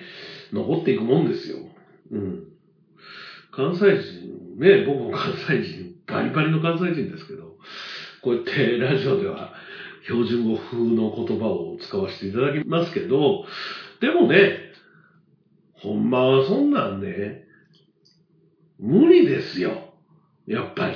[0.53, 1.57] 残っていくもんですよ。
[2.11, 2.43] うん。
[3.51, 7.55] 関西人、ね、僕も関西人、バリバリの関西人ですけど、
[8.21, 9.53] こうやってラジオでは
[10.05, 13.45] 標準語風の言葉を使わせていただきますけど、
[14.01, 14.59] でもね、
[15.73, 17.43] ほんまはそんなんね、
[18.79, 19.93] 無理ですよ。
[20.47, 20.95] やっぱり。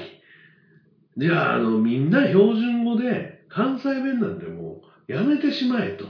[1.17, 6.05] じゃあ、あの、みんな標準語で関西弁なんてもうやめてしまえと。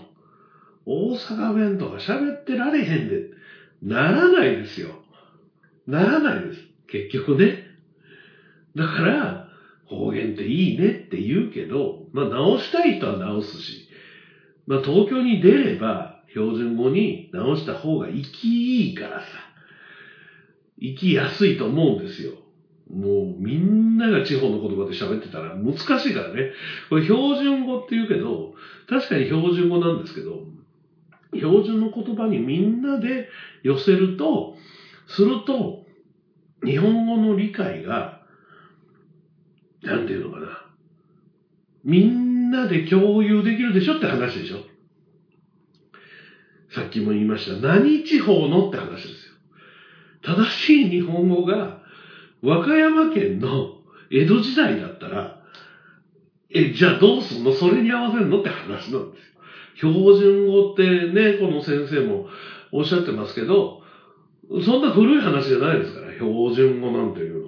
[0.86, 3.30] 大阪弁とか喋ってられへんで、
[3.82, 4.90] ならないですよ。
[5.88, 6.60] ならないです。
[6.88, 7.69] 結局ね。
[8.76, 9.50] だから、
[9.86, 13.88] 方言っていいねって言うけど、まあ直したい人は直すし、
[14.68, 19.26] まあ東京に出れば標準語に直した方が生きいいからさ、
[20.80, 22.34] 生きやすいと思うんですよ。
[22.90, 26.52] もうみんなが地方の言葉で喋ってたら難しいからね。
[26.90, 28.54] これ標準語って言うけど、
[28.88, 30.44] 確かに標準語なんですけど、
[31.34, 33.28] 標準の言葉にみんなで
[33.64, 34.54] 寄せると、
[35.08, 35.84] すると、
[36.64, 38.19] 日本語の理解が、
[39.84, 40.66] なんていうのかな。
[41.84, 44.58] みんなで共有できるでしょって話でしょ。
[46.74, 47.54] さっきも言いました。
[47.66, 49.34] 何地方のって話ですよ。
[50.22, 51.80] 正しい日本語が、
[52.42, 53.78] 和歌山県の
[54.12, 55.42] 江戸時代だったら、
[56.52, 57.54] え、じゃあどうすんの？
[57.54, 59.92] それに合わせるのって話なんですよ。
[59.94, 62.28] 標準語ってね、この先生も
[62.72, 63.82] おっしゃってますけど、
[64.66, 67.39] そんな古い話じゃないですから、標準語なんていう。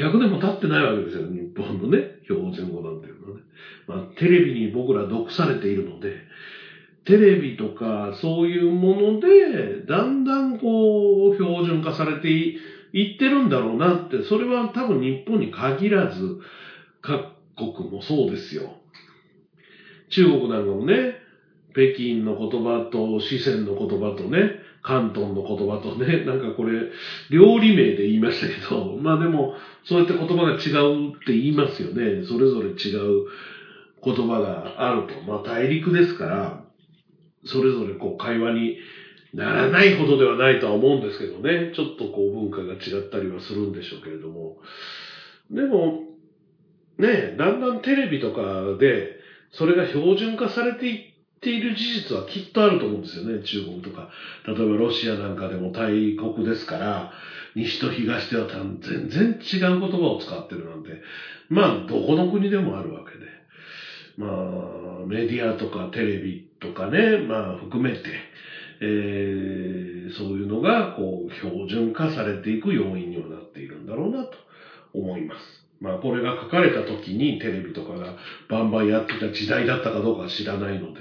[0.00, 3.42] 100年も経ってないわけですよ、日本のね、標準語なんていうのはね。
[3.86, 6.24] まあ、テレビに僕ら毒されているので、
[7.04, 12.54] テレビとかそういうもので、だんだんこう、標準化されてい
[12.92, 16.36] いってるんだろうなって、それは多分日本に限らず、
[17.02, 17.24] 各
[17.56, 18.74] 国もそうですよ。
[20.08, 21.14] 中国なんかもね、
[21.74, 26.90] 北京の言葉と四川の言葉とね、関東の言葉とね、なんかこれ、
[27.30, 29.54] 料理名で言いましたけど、まあでも、
[29.84, 32.24] そうやって言葉が違うって言いますよね。
[32.24, 33.26] それぞれ違う
[34.02, 35.20] 言葉があると。
[35.22, 36.64] まあ大陸ですから、
[37.44, 38.78] それぞれこう会話に
[39.32, 41.72] ならないほどではないとは思うんですけどね。
[41.74, 44.56] ちょっとこう文化が違ったりはするんでしょうけれども。
[45.50, 46.04] でも、
[46.98, 49.18] ね、だんだんテレビとかで、
[49.52, 51.09] それが標準化されていっ
[51.40, 54.08] っている事実はきっとあると思うんですよね、中国とか。
[54.46, 57.10] 例えばロシアなんかでも大国ですから、
[57.54, 61.00] 西と東では全然違う言葉を使ってるなんて、
[61.48, 63.26] まあ、どこの国でもあるわけで。
[64.16, 64.26] ま
[65.00, 68.28] あ、メディアとかテレビとかね、まあ、含めて、
[68.80, 74.36] えー、そういうのが、こう、標準化されていく要因にはなっているんだろうなと
[74.92, 75.59] 思います。
[75.80, 78.16] まあ、これが書かれた時にテレビとかが
[78.48, 81.00] バンバンやってた時代だったかどうか知らないので、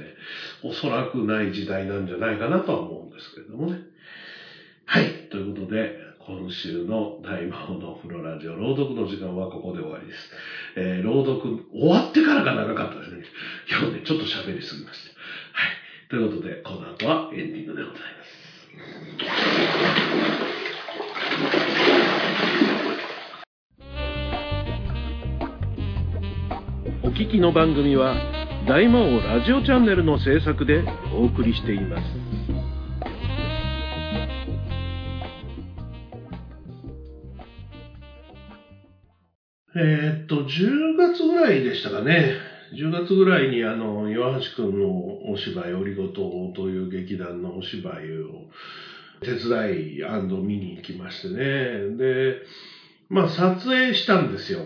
[0.64, 3.80] おそらくない時代なんじゃないかなとは思うんですけれどもね。
[4.86, 5.28] はい。
[5.30, 10.32] ということで、今週の大魔王の風呂ラジオ朗読の時間はここで終わりです。
[10.78, 13.24] えー、朗読終わってからが長かったですね。
[13.70, 15.20] 今日ね、ちょっと喋りすぎました。
[15.54, 16.10] はい。
[16.10, 18.24] ということで、この後はエンディングでございま
[21.86, 21.89] す。
[27.20, 28.16] お聞きの番組は
[28.66, 32.04] 大魔王ラジオチャンネルの制作でお送りしています。
[39.76, 42.36] えー、っと、10月ぐらいでしたかね。
[42.74, 48.46] 10月ぐらいにあの、岩橋くんのお芝居、オリゴ糖という劇団のお芝居を
[49.24, 50.02] 手伝い
[50.42, 51.98] 見に行きましてね。
[51.98, 52.38] で、
[53.10, 54.62] まあ撮影したんですよ。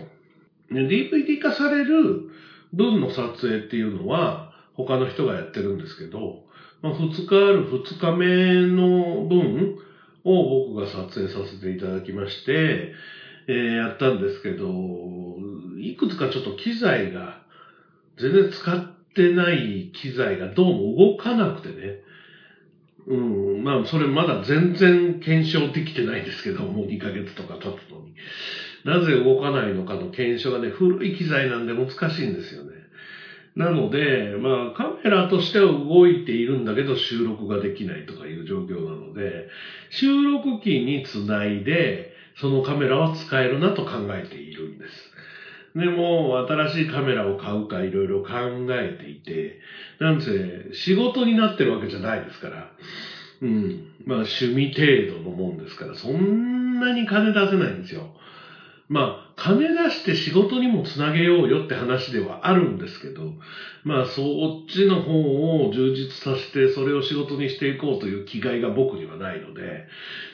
[0.82, 2.30] DVD 化される
[2.72, 6.44] 分の撮影っていうのは他の人がやってるんですけど、
[6.82, 9.78] まあ、2日ある2日目の分
[10.24, 12.92] を僕が撮影させていただきまして、
[13.46, 14.66] えー、やったんですけど、
[15.78, 17.42] いくつかちょっと機材が、
[18.18, 22.00] 全然使ってない機材がどうも動かなくてね。
[23.06, 28.14] うん、まあ、それまだ全然検証できてないですけど、もう2ヶ月とか経つのに。
[28.84, 32.72] なぜ動かないのかの検証がね、古い機材なんで難しいんですよね。
[33.56, 39.48] なので、まあ、カメラとしては動いているんだけど収録ができないとかいう状況なので、
[39.90, 45.10] 収録機につないで、そのカメラは使えるなと考えているんです。
[45.76, 49.58] でも、新しいカメラを買うかいろいろ考えていて、
[49.98, 52.72] なんせ、仕事になってるわけじゃないですから、
[53.40, 53.84] うん。
[54.04, 58.08] まあ、趣味程度のもんですから、そんなに金出せないんですよ。
[58.88, 63.32] まあ、金出して仕事にもつなげようよって話ではあるんですけど、
[63.82, 69.86] まあ、そっちの方を充実させて、それを仕事にしていこうという気概が僕にはないので、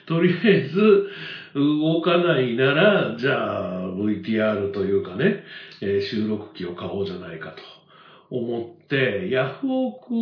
[0.06, 1.08] とりあえず、
[1.54, 5.44] 動かないなら、じゃあ、VTR というかね、
[5.80, 7.62] えー、収録機を買おうじゃないかと
[8.30, 10.14] 思って、ヤフオク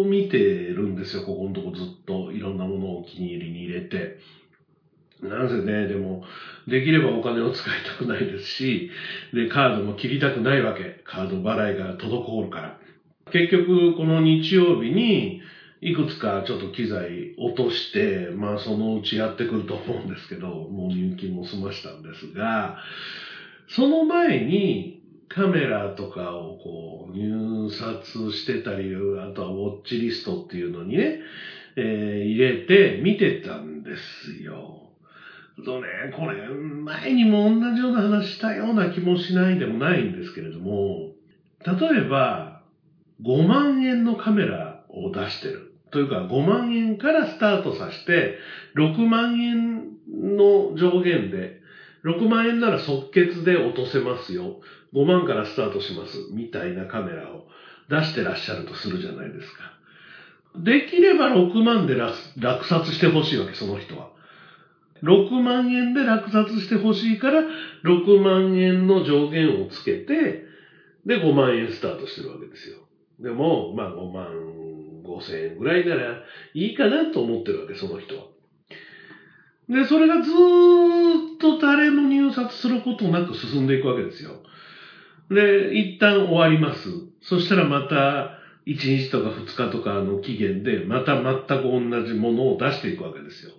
[0.00, 2.32] を見てるんですよ、ここのとこずっと。
[2.32, 4.18] いろんなものをお気に入りに入れて。
[5.22, 6.22] なぜね、でも、
[6.66, 8.90] できればお金を使いたくないですし、
[9.32, 11.00] で、カードも切りたくないわけ。
[11.04, 12.78] カード払いが滞るから。
[13.32, 15.40] 結局、この日曜日に、
[15.80, 22.78] いくつかちょっと機材落として、まあそのうちやってくると思うんですけど、もう入金も済ましたんですが、
[23.68, 31.20] その前にカメラとかをこう入札してたり、あとはウォッチリストっていうのにね、
[31.76, 34.32] えー、入れて見てたんです。
[35.68, 41.10] とね、これ、前にも同じような話したような気もしないでもないんですけれども、
[41.66, 42.62] 例えば、
[43.22, 45.74] 5万円のカメラを出してる。
[45.90, 48.36] というか、5万円からスタートさせて、
[48.76, 51.58] 6万円の上限で、
[52.04, 54.60] 6万円なら即決で落とせますよ。
[54.94, 56.16] 5万からスタートします。
[56.30, 57.44] みたいなカメラを
[57.90, 59.74] 出してらっしゃるとするじゃないですか。
[60.56, 64.08] できれば6万で落札してほしいわけ、その人は。
[65.02, 67.44] 6万円で落札してほしいから、
[67.84, 70.44] 6万円の上限をつけて、
[71.06, 72.78] で、5万円スタートしてるわけですよ。
[73.20, 76.22] でも、まあ5万5千円ぐらいなら
[76.54, 78.26] いいかなと思ってるわけ、その人は。
[79.68, 84.42] で、それがずーっと誰も入札することなく進んでいくわけですよ。
[85.30, 86.88] で、一旦終わります。
[87.20, 93.57] そしたらまた、1日とか2日とかの期限で、また全く同じものを出していくわけですよ。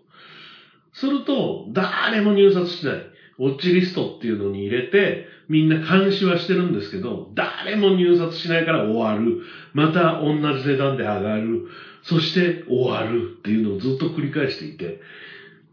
[0.94, 2.96] すると、誰も入札しない。
[3.40, 9.42] ウォッチリストっていうのに入れて、みんな監視はしてるんですけど、誰も入札しないから終わる。
[9.74, 11.68] また同じ値段で上がる。
[12.02, 15.00] そして終わるっていうのをずっと繰り返していて、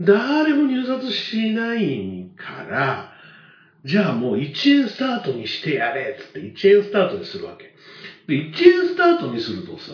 [0.01, 3.13] 誰も入札しないから、
[3.85, 7.75] じゃあもう1円スタートにしてやれっつって1円スタートにするわけ。
[8.27, 9.93] で、1円スタートにするとさ、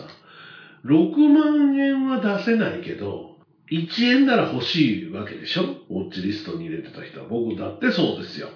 [0.85, 3.32] 6万円は出せないけど、
[3.71, 5.63] 1円なら欲しいわけでしょ？
[5.89, 7.27] ウォッチリストに入れてた人は。
[7.27, 8.49] 僕だってそうですよ。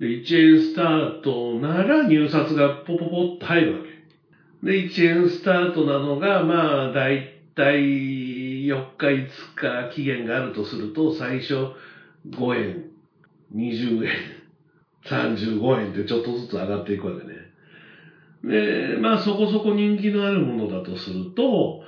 [0.00, 3.92] で、1円スタートなら入札がポポポッと入るわけ。
[4.66, 11.54] で、1円スタートなのが、まあ、だいたい4日5日期限があるとすると、最初
[12.30, 12.84] 5円、
[13.54, 14.10] 20円、
[15.04, 17.34] 35円ってちょっとずつ上がっていくわけね。
[18.44, 21.82] で、まあそこそこ人気のあるものだとすると、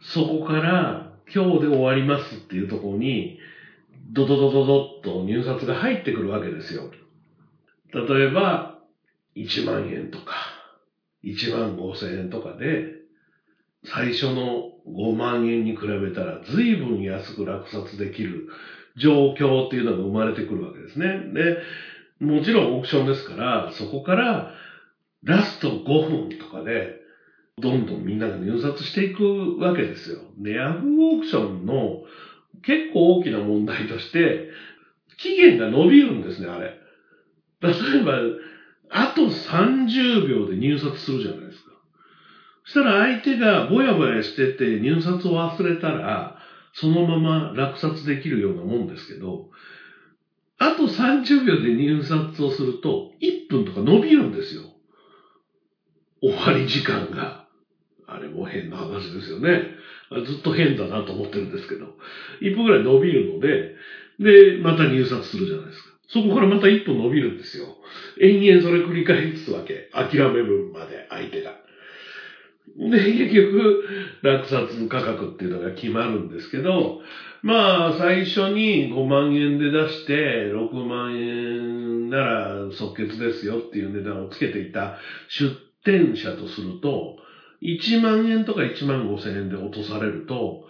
[0.00, 3.38] そこから今日で終わりますっていうところに、
[4.12, 6.90] ドドドドドッと入札が入ってくるわけですよ。
[7.92, 8.78] 例えば、
[9.36, 10.34] 1万円とか、
[11.22, 13.00] 1万5千円とかで、
[13.84, 18.48] 最初の5万円に比べたら随分安く落札できる
[18.96, 21.32] 状況っていうのが生まれてくるわけですね。
[21.32, 21.60] で、
[22.18, 24.52] もちろんオークションですから、そこから
[25.22, 26.99] ラスト5分とかで、
[27.60, 30.18] どんどんみんなが入札していくわけですよ。
[30.38, 32.02] で、ヤフーオークションの
[32.62, 34.48] 結構大きな問題として、
[35.16, 36.78] 期限が伸びるんですね、あれ。
[37.60, 38.18] 例えば、
[38.90, 41.70] あと30秒で入札するじゃないですか。
[42.64, 46.36] そしたら相手がぼやぼやしてて入札を忘れたら、
[46.72, 49.48] そのまま落札できるようなもんですけど、
[50.58, 54.62] あと30秒で入札をすると、1分とか伸びるんですよ。
[56.22, 57.39] 終わり時間が。
[58.12, 59.62] あれも変な話ですよね。
[60.26, 61.86] ずっと変だなと思ってるんですけど。
[62.42, 63.76] 1分ぐらい伸びるので、
[64.18, 65.90] で、また入札するじゃないですか。
[66.08, 67.76] そこからまた1分伸びるんですよ。
[68.20, 69.88] 延々それ繰り返すわけ。
[69.92, 71.54] 諦めるまで、相手が。
[72.76, 73.84] で、結局、
[74.22, 77.00] 落札価格っていうのが決まるんですけど、
[77.42, 84.96] まあ、最初に5万円で出して、6万円なら即決ですよっていう値段をつけていた
[85.28, 87.16] 出店者とすると、
[87.62, 90.64] 1万円とか1万5千円で落とされると、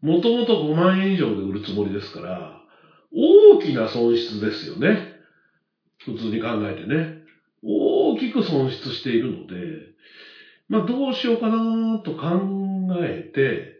[0.00, 2.60] もともと5万円以上で売るつもりですから、
[3.12, 5.14] 大きな損失ですよね。
[6.04, 7.22] 普通に考えてね。
[7.62, 9.92] 大きく損失しているので、
[10.68, 13.76] まあどうしようかなと考えて、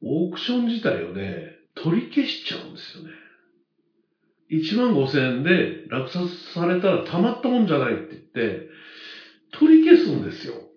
[0.00, 3.10] オークション自体をね、取り消しちゃうんですよね。
[4.50, 8.68] 1万5千円で落札されたらたまったもんじゃないって言って、
[9.52, 10.67] 取り消すんですよ。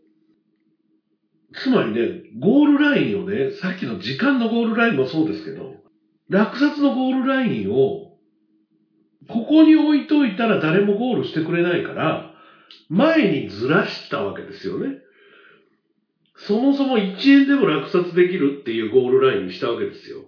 [1.54, 5.76] つまりね、ゴールラインをね、さっきの時間のゴールラインもそうですけど、
[6.30, 8.12] 落札のゴールラインを、
[9.28, 12.34] ここに置いといたら誰もゴールしてくれないから、
[12.90, 14.98] 前にずらしたわけですよね。
[16.36, 20.20] そもそも1円でも落札できるっていうゴールラインにしたわけですよ。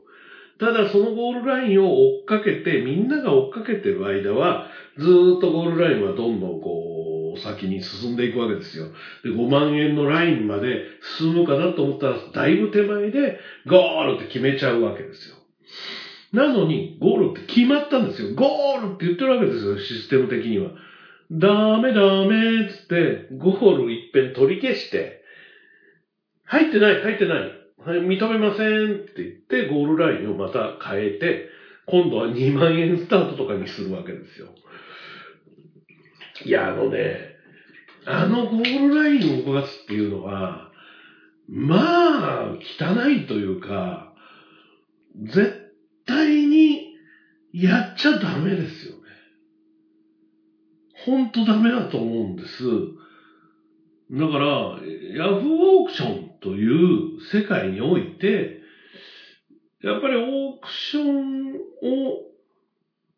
[0.60, 4.68] ただそのゴールラインを追っかけて、みんなが追っかけてる間は、
[4.98, 7.03] ずっとゴールラインはどんどんこう、
[7.38, 8.88] 先に進んでいくわけですよ。
[9.24, 10.84] で、5万円のラインまで
[11.18, 15.36] 進むかなと思ったら、だいぶ手前でゴールって決めちゃうわけですよ。
[16.34, 18.34] なのに、ゴールって決まったんですよ。
[18.36, 20.72] ゴールって言ってるわけですよ、システム的には。
[21.32, 25.22] ダメダメっつって、ゴール一遍取り消して、
[26.46, 27.64] 入ってない、入ってない。
[27.78, 31.48] はい、認めませんって言って、ゴールラインをまた変えて、
[31.86, 34.54] 今度は2万円スタートとかにするわけですよ。
[36.42, 37.36] いや、あのね、
[38.06, 40.72] あのゴールラインを動かすっていうのは、
[41.48, 44.14] まあ、汚いというか、
[45.16, 45.72] 絶
[46.06, 46.96] 対に
[47.54, 49.00] やっちゃダメですよね。
[51.06, 52.64] ほんとダメだと思うんです。
[54.12, 54.80] だから、
[55.16, 58.60] ヤフーオークションという世界において、
[59.82, 61.60] やっぱりオークションを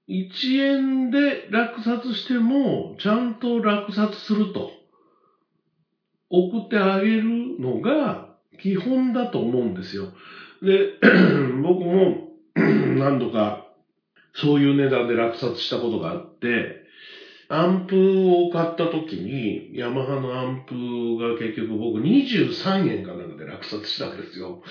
[0.07, 4.71] 1円で落札しても、ちゃんと落札すると。
[6.29, 10.11] 送ってあげるのが基本だと思うんですよ。
[10.61, 10.99] で、
[11.61, 13.65] 僕も 何度か
[14.33, 16.83] そういう値段で落札したことがあって、
[17.47, 20.73] アンプを買った時に、ヤマハのアンプ
[21.21, 24.61] が結局僕23円かなんかで落札したんですよ。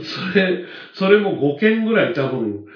[0.00, 2.66] それ、それも5件ぐらい多分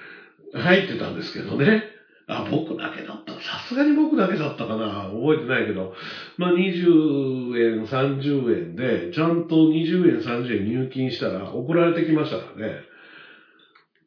[0.55, 1.85] 入ってたんですけどね。
[2.29, 3.33] あ、僕だけだった。
[3.35, 5.11] さすがに僕だけだったかな。
[5.13, 5.93] 覚えてないけど。
[6.37, 12.75] まあ、20円、30円で、ちゃんと20円、30円入金したら送られてきましたからね。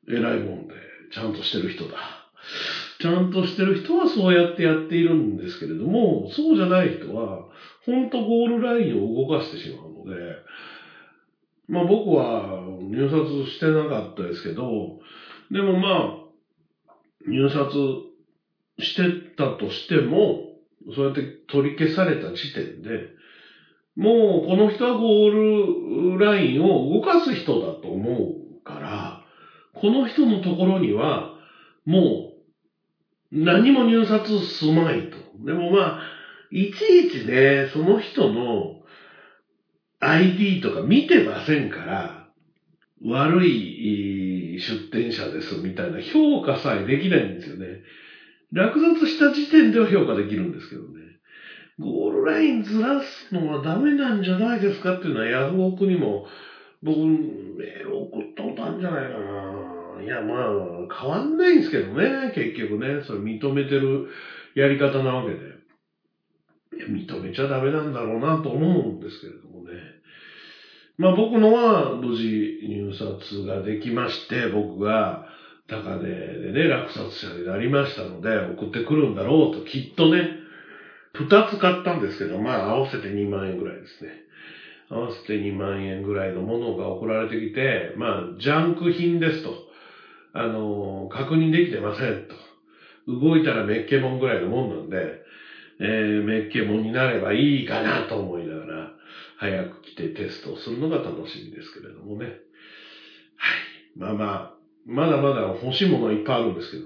[0.08, 0.74] 偉いもんで、
[1.12, 1.98] ちゃんとしてる人だ。
[3.00, 7.46] ちゃんとしてる人はそうやってやっているんですけれども、そうじゃない人は、
[7.86, 10.38] 本当ゴールラインを動かしてしまうので、
[11.68, 15.00] まあ僕は入札してなかったですけど、
[15.52, 16.25] でもまあ、
[17.28, 17.72] 入札
[18.80, 20.42] してたとしても、
[20.94, 23.10] そうやって取り消された時点で、
[23.96, 28.20] もうこの人はゴールラインを動かす人だと思
[28.60, 29.22] うから、
[29.74, 31.34] この人のところには、
[31.86, 32.36] もう
[33.32, 35.18] 何も入札すまいと。
[35.46, 36.02] でもまあ、
[36.52, 38.82] いちいちね、その人の
[40.00, 42.28] ID とか見てませんから、
[43.02, 43.54] 悪い
[44.60, 47.82] 出店者ですみたいな評価さえできないんですよね。
[48.52, 50.88] 落札した時点では評価できるんですけどね。
[51.78, 56.26] ゴールラインずらすのはダメなんじゃないですかっていうのはヤフオクにも
[56.86, 60.04] 僕、メール送ったことあるんじゃないかな。
[60.04, 63.02] いや、まあ、変わんないんですけどね、結局ね。
[63.04, 64.08] それ認めてる
[64.54, 65.40] やり方なわけで。
[66.78, 69.45] いや、認めちゃダメなんだろうなと思うんですけど。
[70.98, 75.26] まあ僕のは無事入札ができまして、僕が
[75.68, 80.30] 高値でね、落札者になりましたので、送ってくるんだろうと、きっとね、
[81.14, 84.26] 二つ買ったんですけど、まあ合わせて2万円ぐらいですね。
[84.90, 89.54] 合わせて2万円ぐらいのものが送られてきて、まあ、ジャンク品ですと。
[90.34, 92.36] あの、確認できてませんと。
[93.08, 95.22] 動いたらメッケモンぐらいのもんなんで、
[95.80, 98.92] えー、メッケモンになればいいかなと思いながら、
[99.46, 102.26] 早く来てテストをするのが楽しみですけれどもね。
[102.26, 102.36] はい。
[103.96, 106.84] まあまあ、まだまだ欲しいものはいっぱいあるんですけど、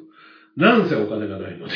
[0.57, 1.74] なんせお金がないので、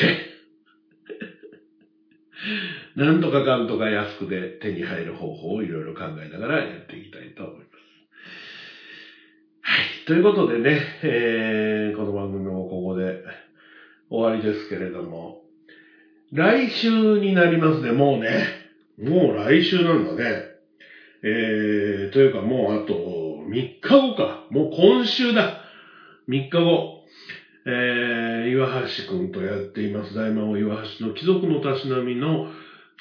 [2.96, 7.68] なんとかかんとか安くで手に入る方法をいろいろ考えながらやっていきたいと思います。
[9.62, 10.06] はい。
[10.06, 13.24] ということでね、えー、この番組もここで
[14.10, 15.42] 終わりですけれども、
[16.32, 18.64] 来週になりますね、もうね。
[18.98, 20.43] もう来週なんだね。
[21.26, 22.92] えー、というかもうあと
[23.48, 24.44] 3日後か。
[24.50, 25.60] もう今週だ。
[26.28, 27.00] 3日後。
[27.66, 32.46] えー、岩橋くんとやっています大魔王岩橋の貴族のたしなみの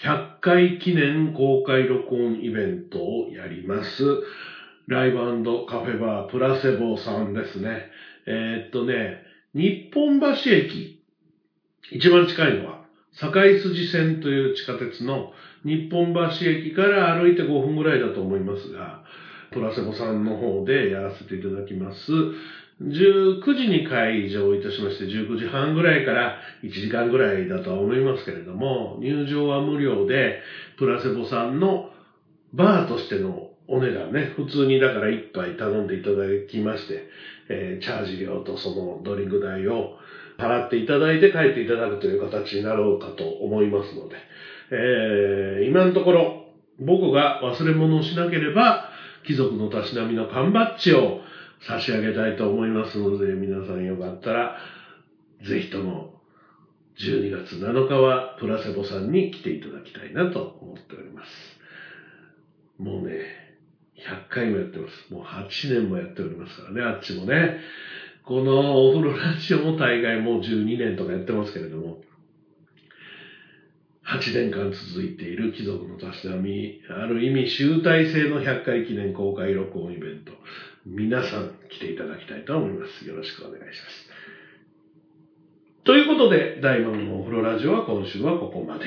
[0.01, 4.03] 100回記念公開録音イベントをやります。
[4.88, 5.17] ライブ
[5.65, 7.89] カフェバープラセボさんですね。
[8.26, 11.03] えー、っとね、日本橋駅、
[11.91, 12.82] 一番近いのは、
[13.20, 15.32] 堺筋線という地下鉄の
[15.64, 19.03] 日本橋駅から歩いて5分ぐらいだと思いますが、
[19.51, 21.97] プラセボさんの方でやらせていただきます。
[22.82, 30.39] 19時に会場いたしまして、19時半ぐらいから1時間ぐらいだとは思いますけれども、入場は無料で、
[30.78, 31.91] プラセボさんの
[32.53, 37.07] バーとしてのお値段ね、普通にだから1杯頼んでいただきまして、
[37.47, 39.97] えーチャージ料とそのドリンク代を
[40.38, 44.15] 払っていただいて帰っていただくという形になろうかと思いますので、
[44.71, 46.43] えー今のところ
[46.79, 48.89] 僕が忘れ物をしなければ、
[49.25, 51.19] 貴族のたしなみの缶バッジを
[51.67, 54.57] 差し上げたいと思いますので、皆さんよかったら、
[55.47, 56.13] ぜひとも
[56.99, 61.29] 12月7日はプラセボさんに来ていただきたいなと思っております。
[62.79, 63.19] もうね、
[63.97, 65.13] 100回もやってます。
[65.13, 67.57] もう8年もやっておりますからね、あっちもね。
[68.26, 71.97] このお風呂ラジオも大概もう12年とかやってますけれども、
[74.05, 80.32] 8年間続いている貴族のたしなみ、ある意味集大成の100回記念公開録音イベント、
[80.86, 83.05] 皆さん来ていただきたいと思います。
[83.05, 84.09] よろしくお願いします。
[85.84, 88.86] ということで、大門のお風呂ラジオは今週はここまで。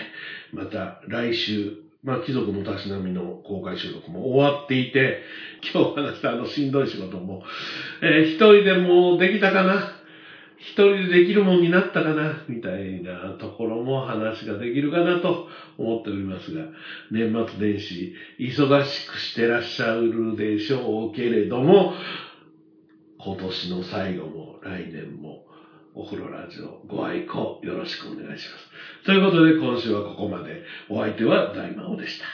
[0.53, 5.23] また来週、まあ、貴族のたしなみの公開収録も終わっていて、
[5.75, 7.43] 今日話したあのしんどい仕事も、
[8.01, 9.93] えー一人でもできたかな？
[10.57, 12.45] 一人でできるもんになったかな？
[12.47, 15.49] みたいなところも話ができるかなと
[15.79, 16.69] 思っておりますが、
[17.11, 21.93] 年末年始、忙しくしてらっしゃるでしょうけれども、
[23.19, 25.46] 今年の最後も来年も
[25.99, 29.07] お風呂ラジオご愛顧よろしくお願いします。
[29.07, 30.63] ということで今週はここまで。
[30.91, 32.27] お相手は大魔王でした。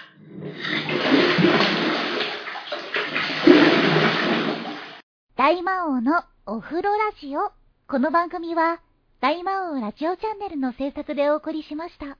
[5.36, 7.52] 大魔王のお風呂ラジオ。
[7.86, 8.80] この番組は、
[9.20, 12.18] 大魔王ラジオチャンネルの制作でお送りしました。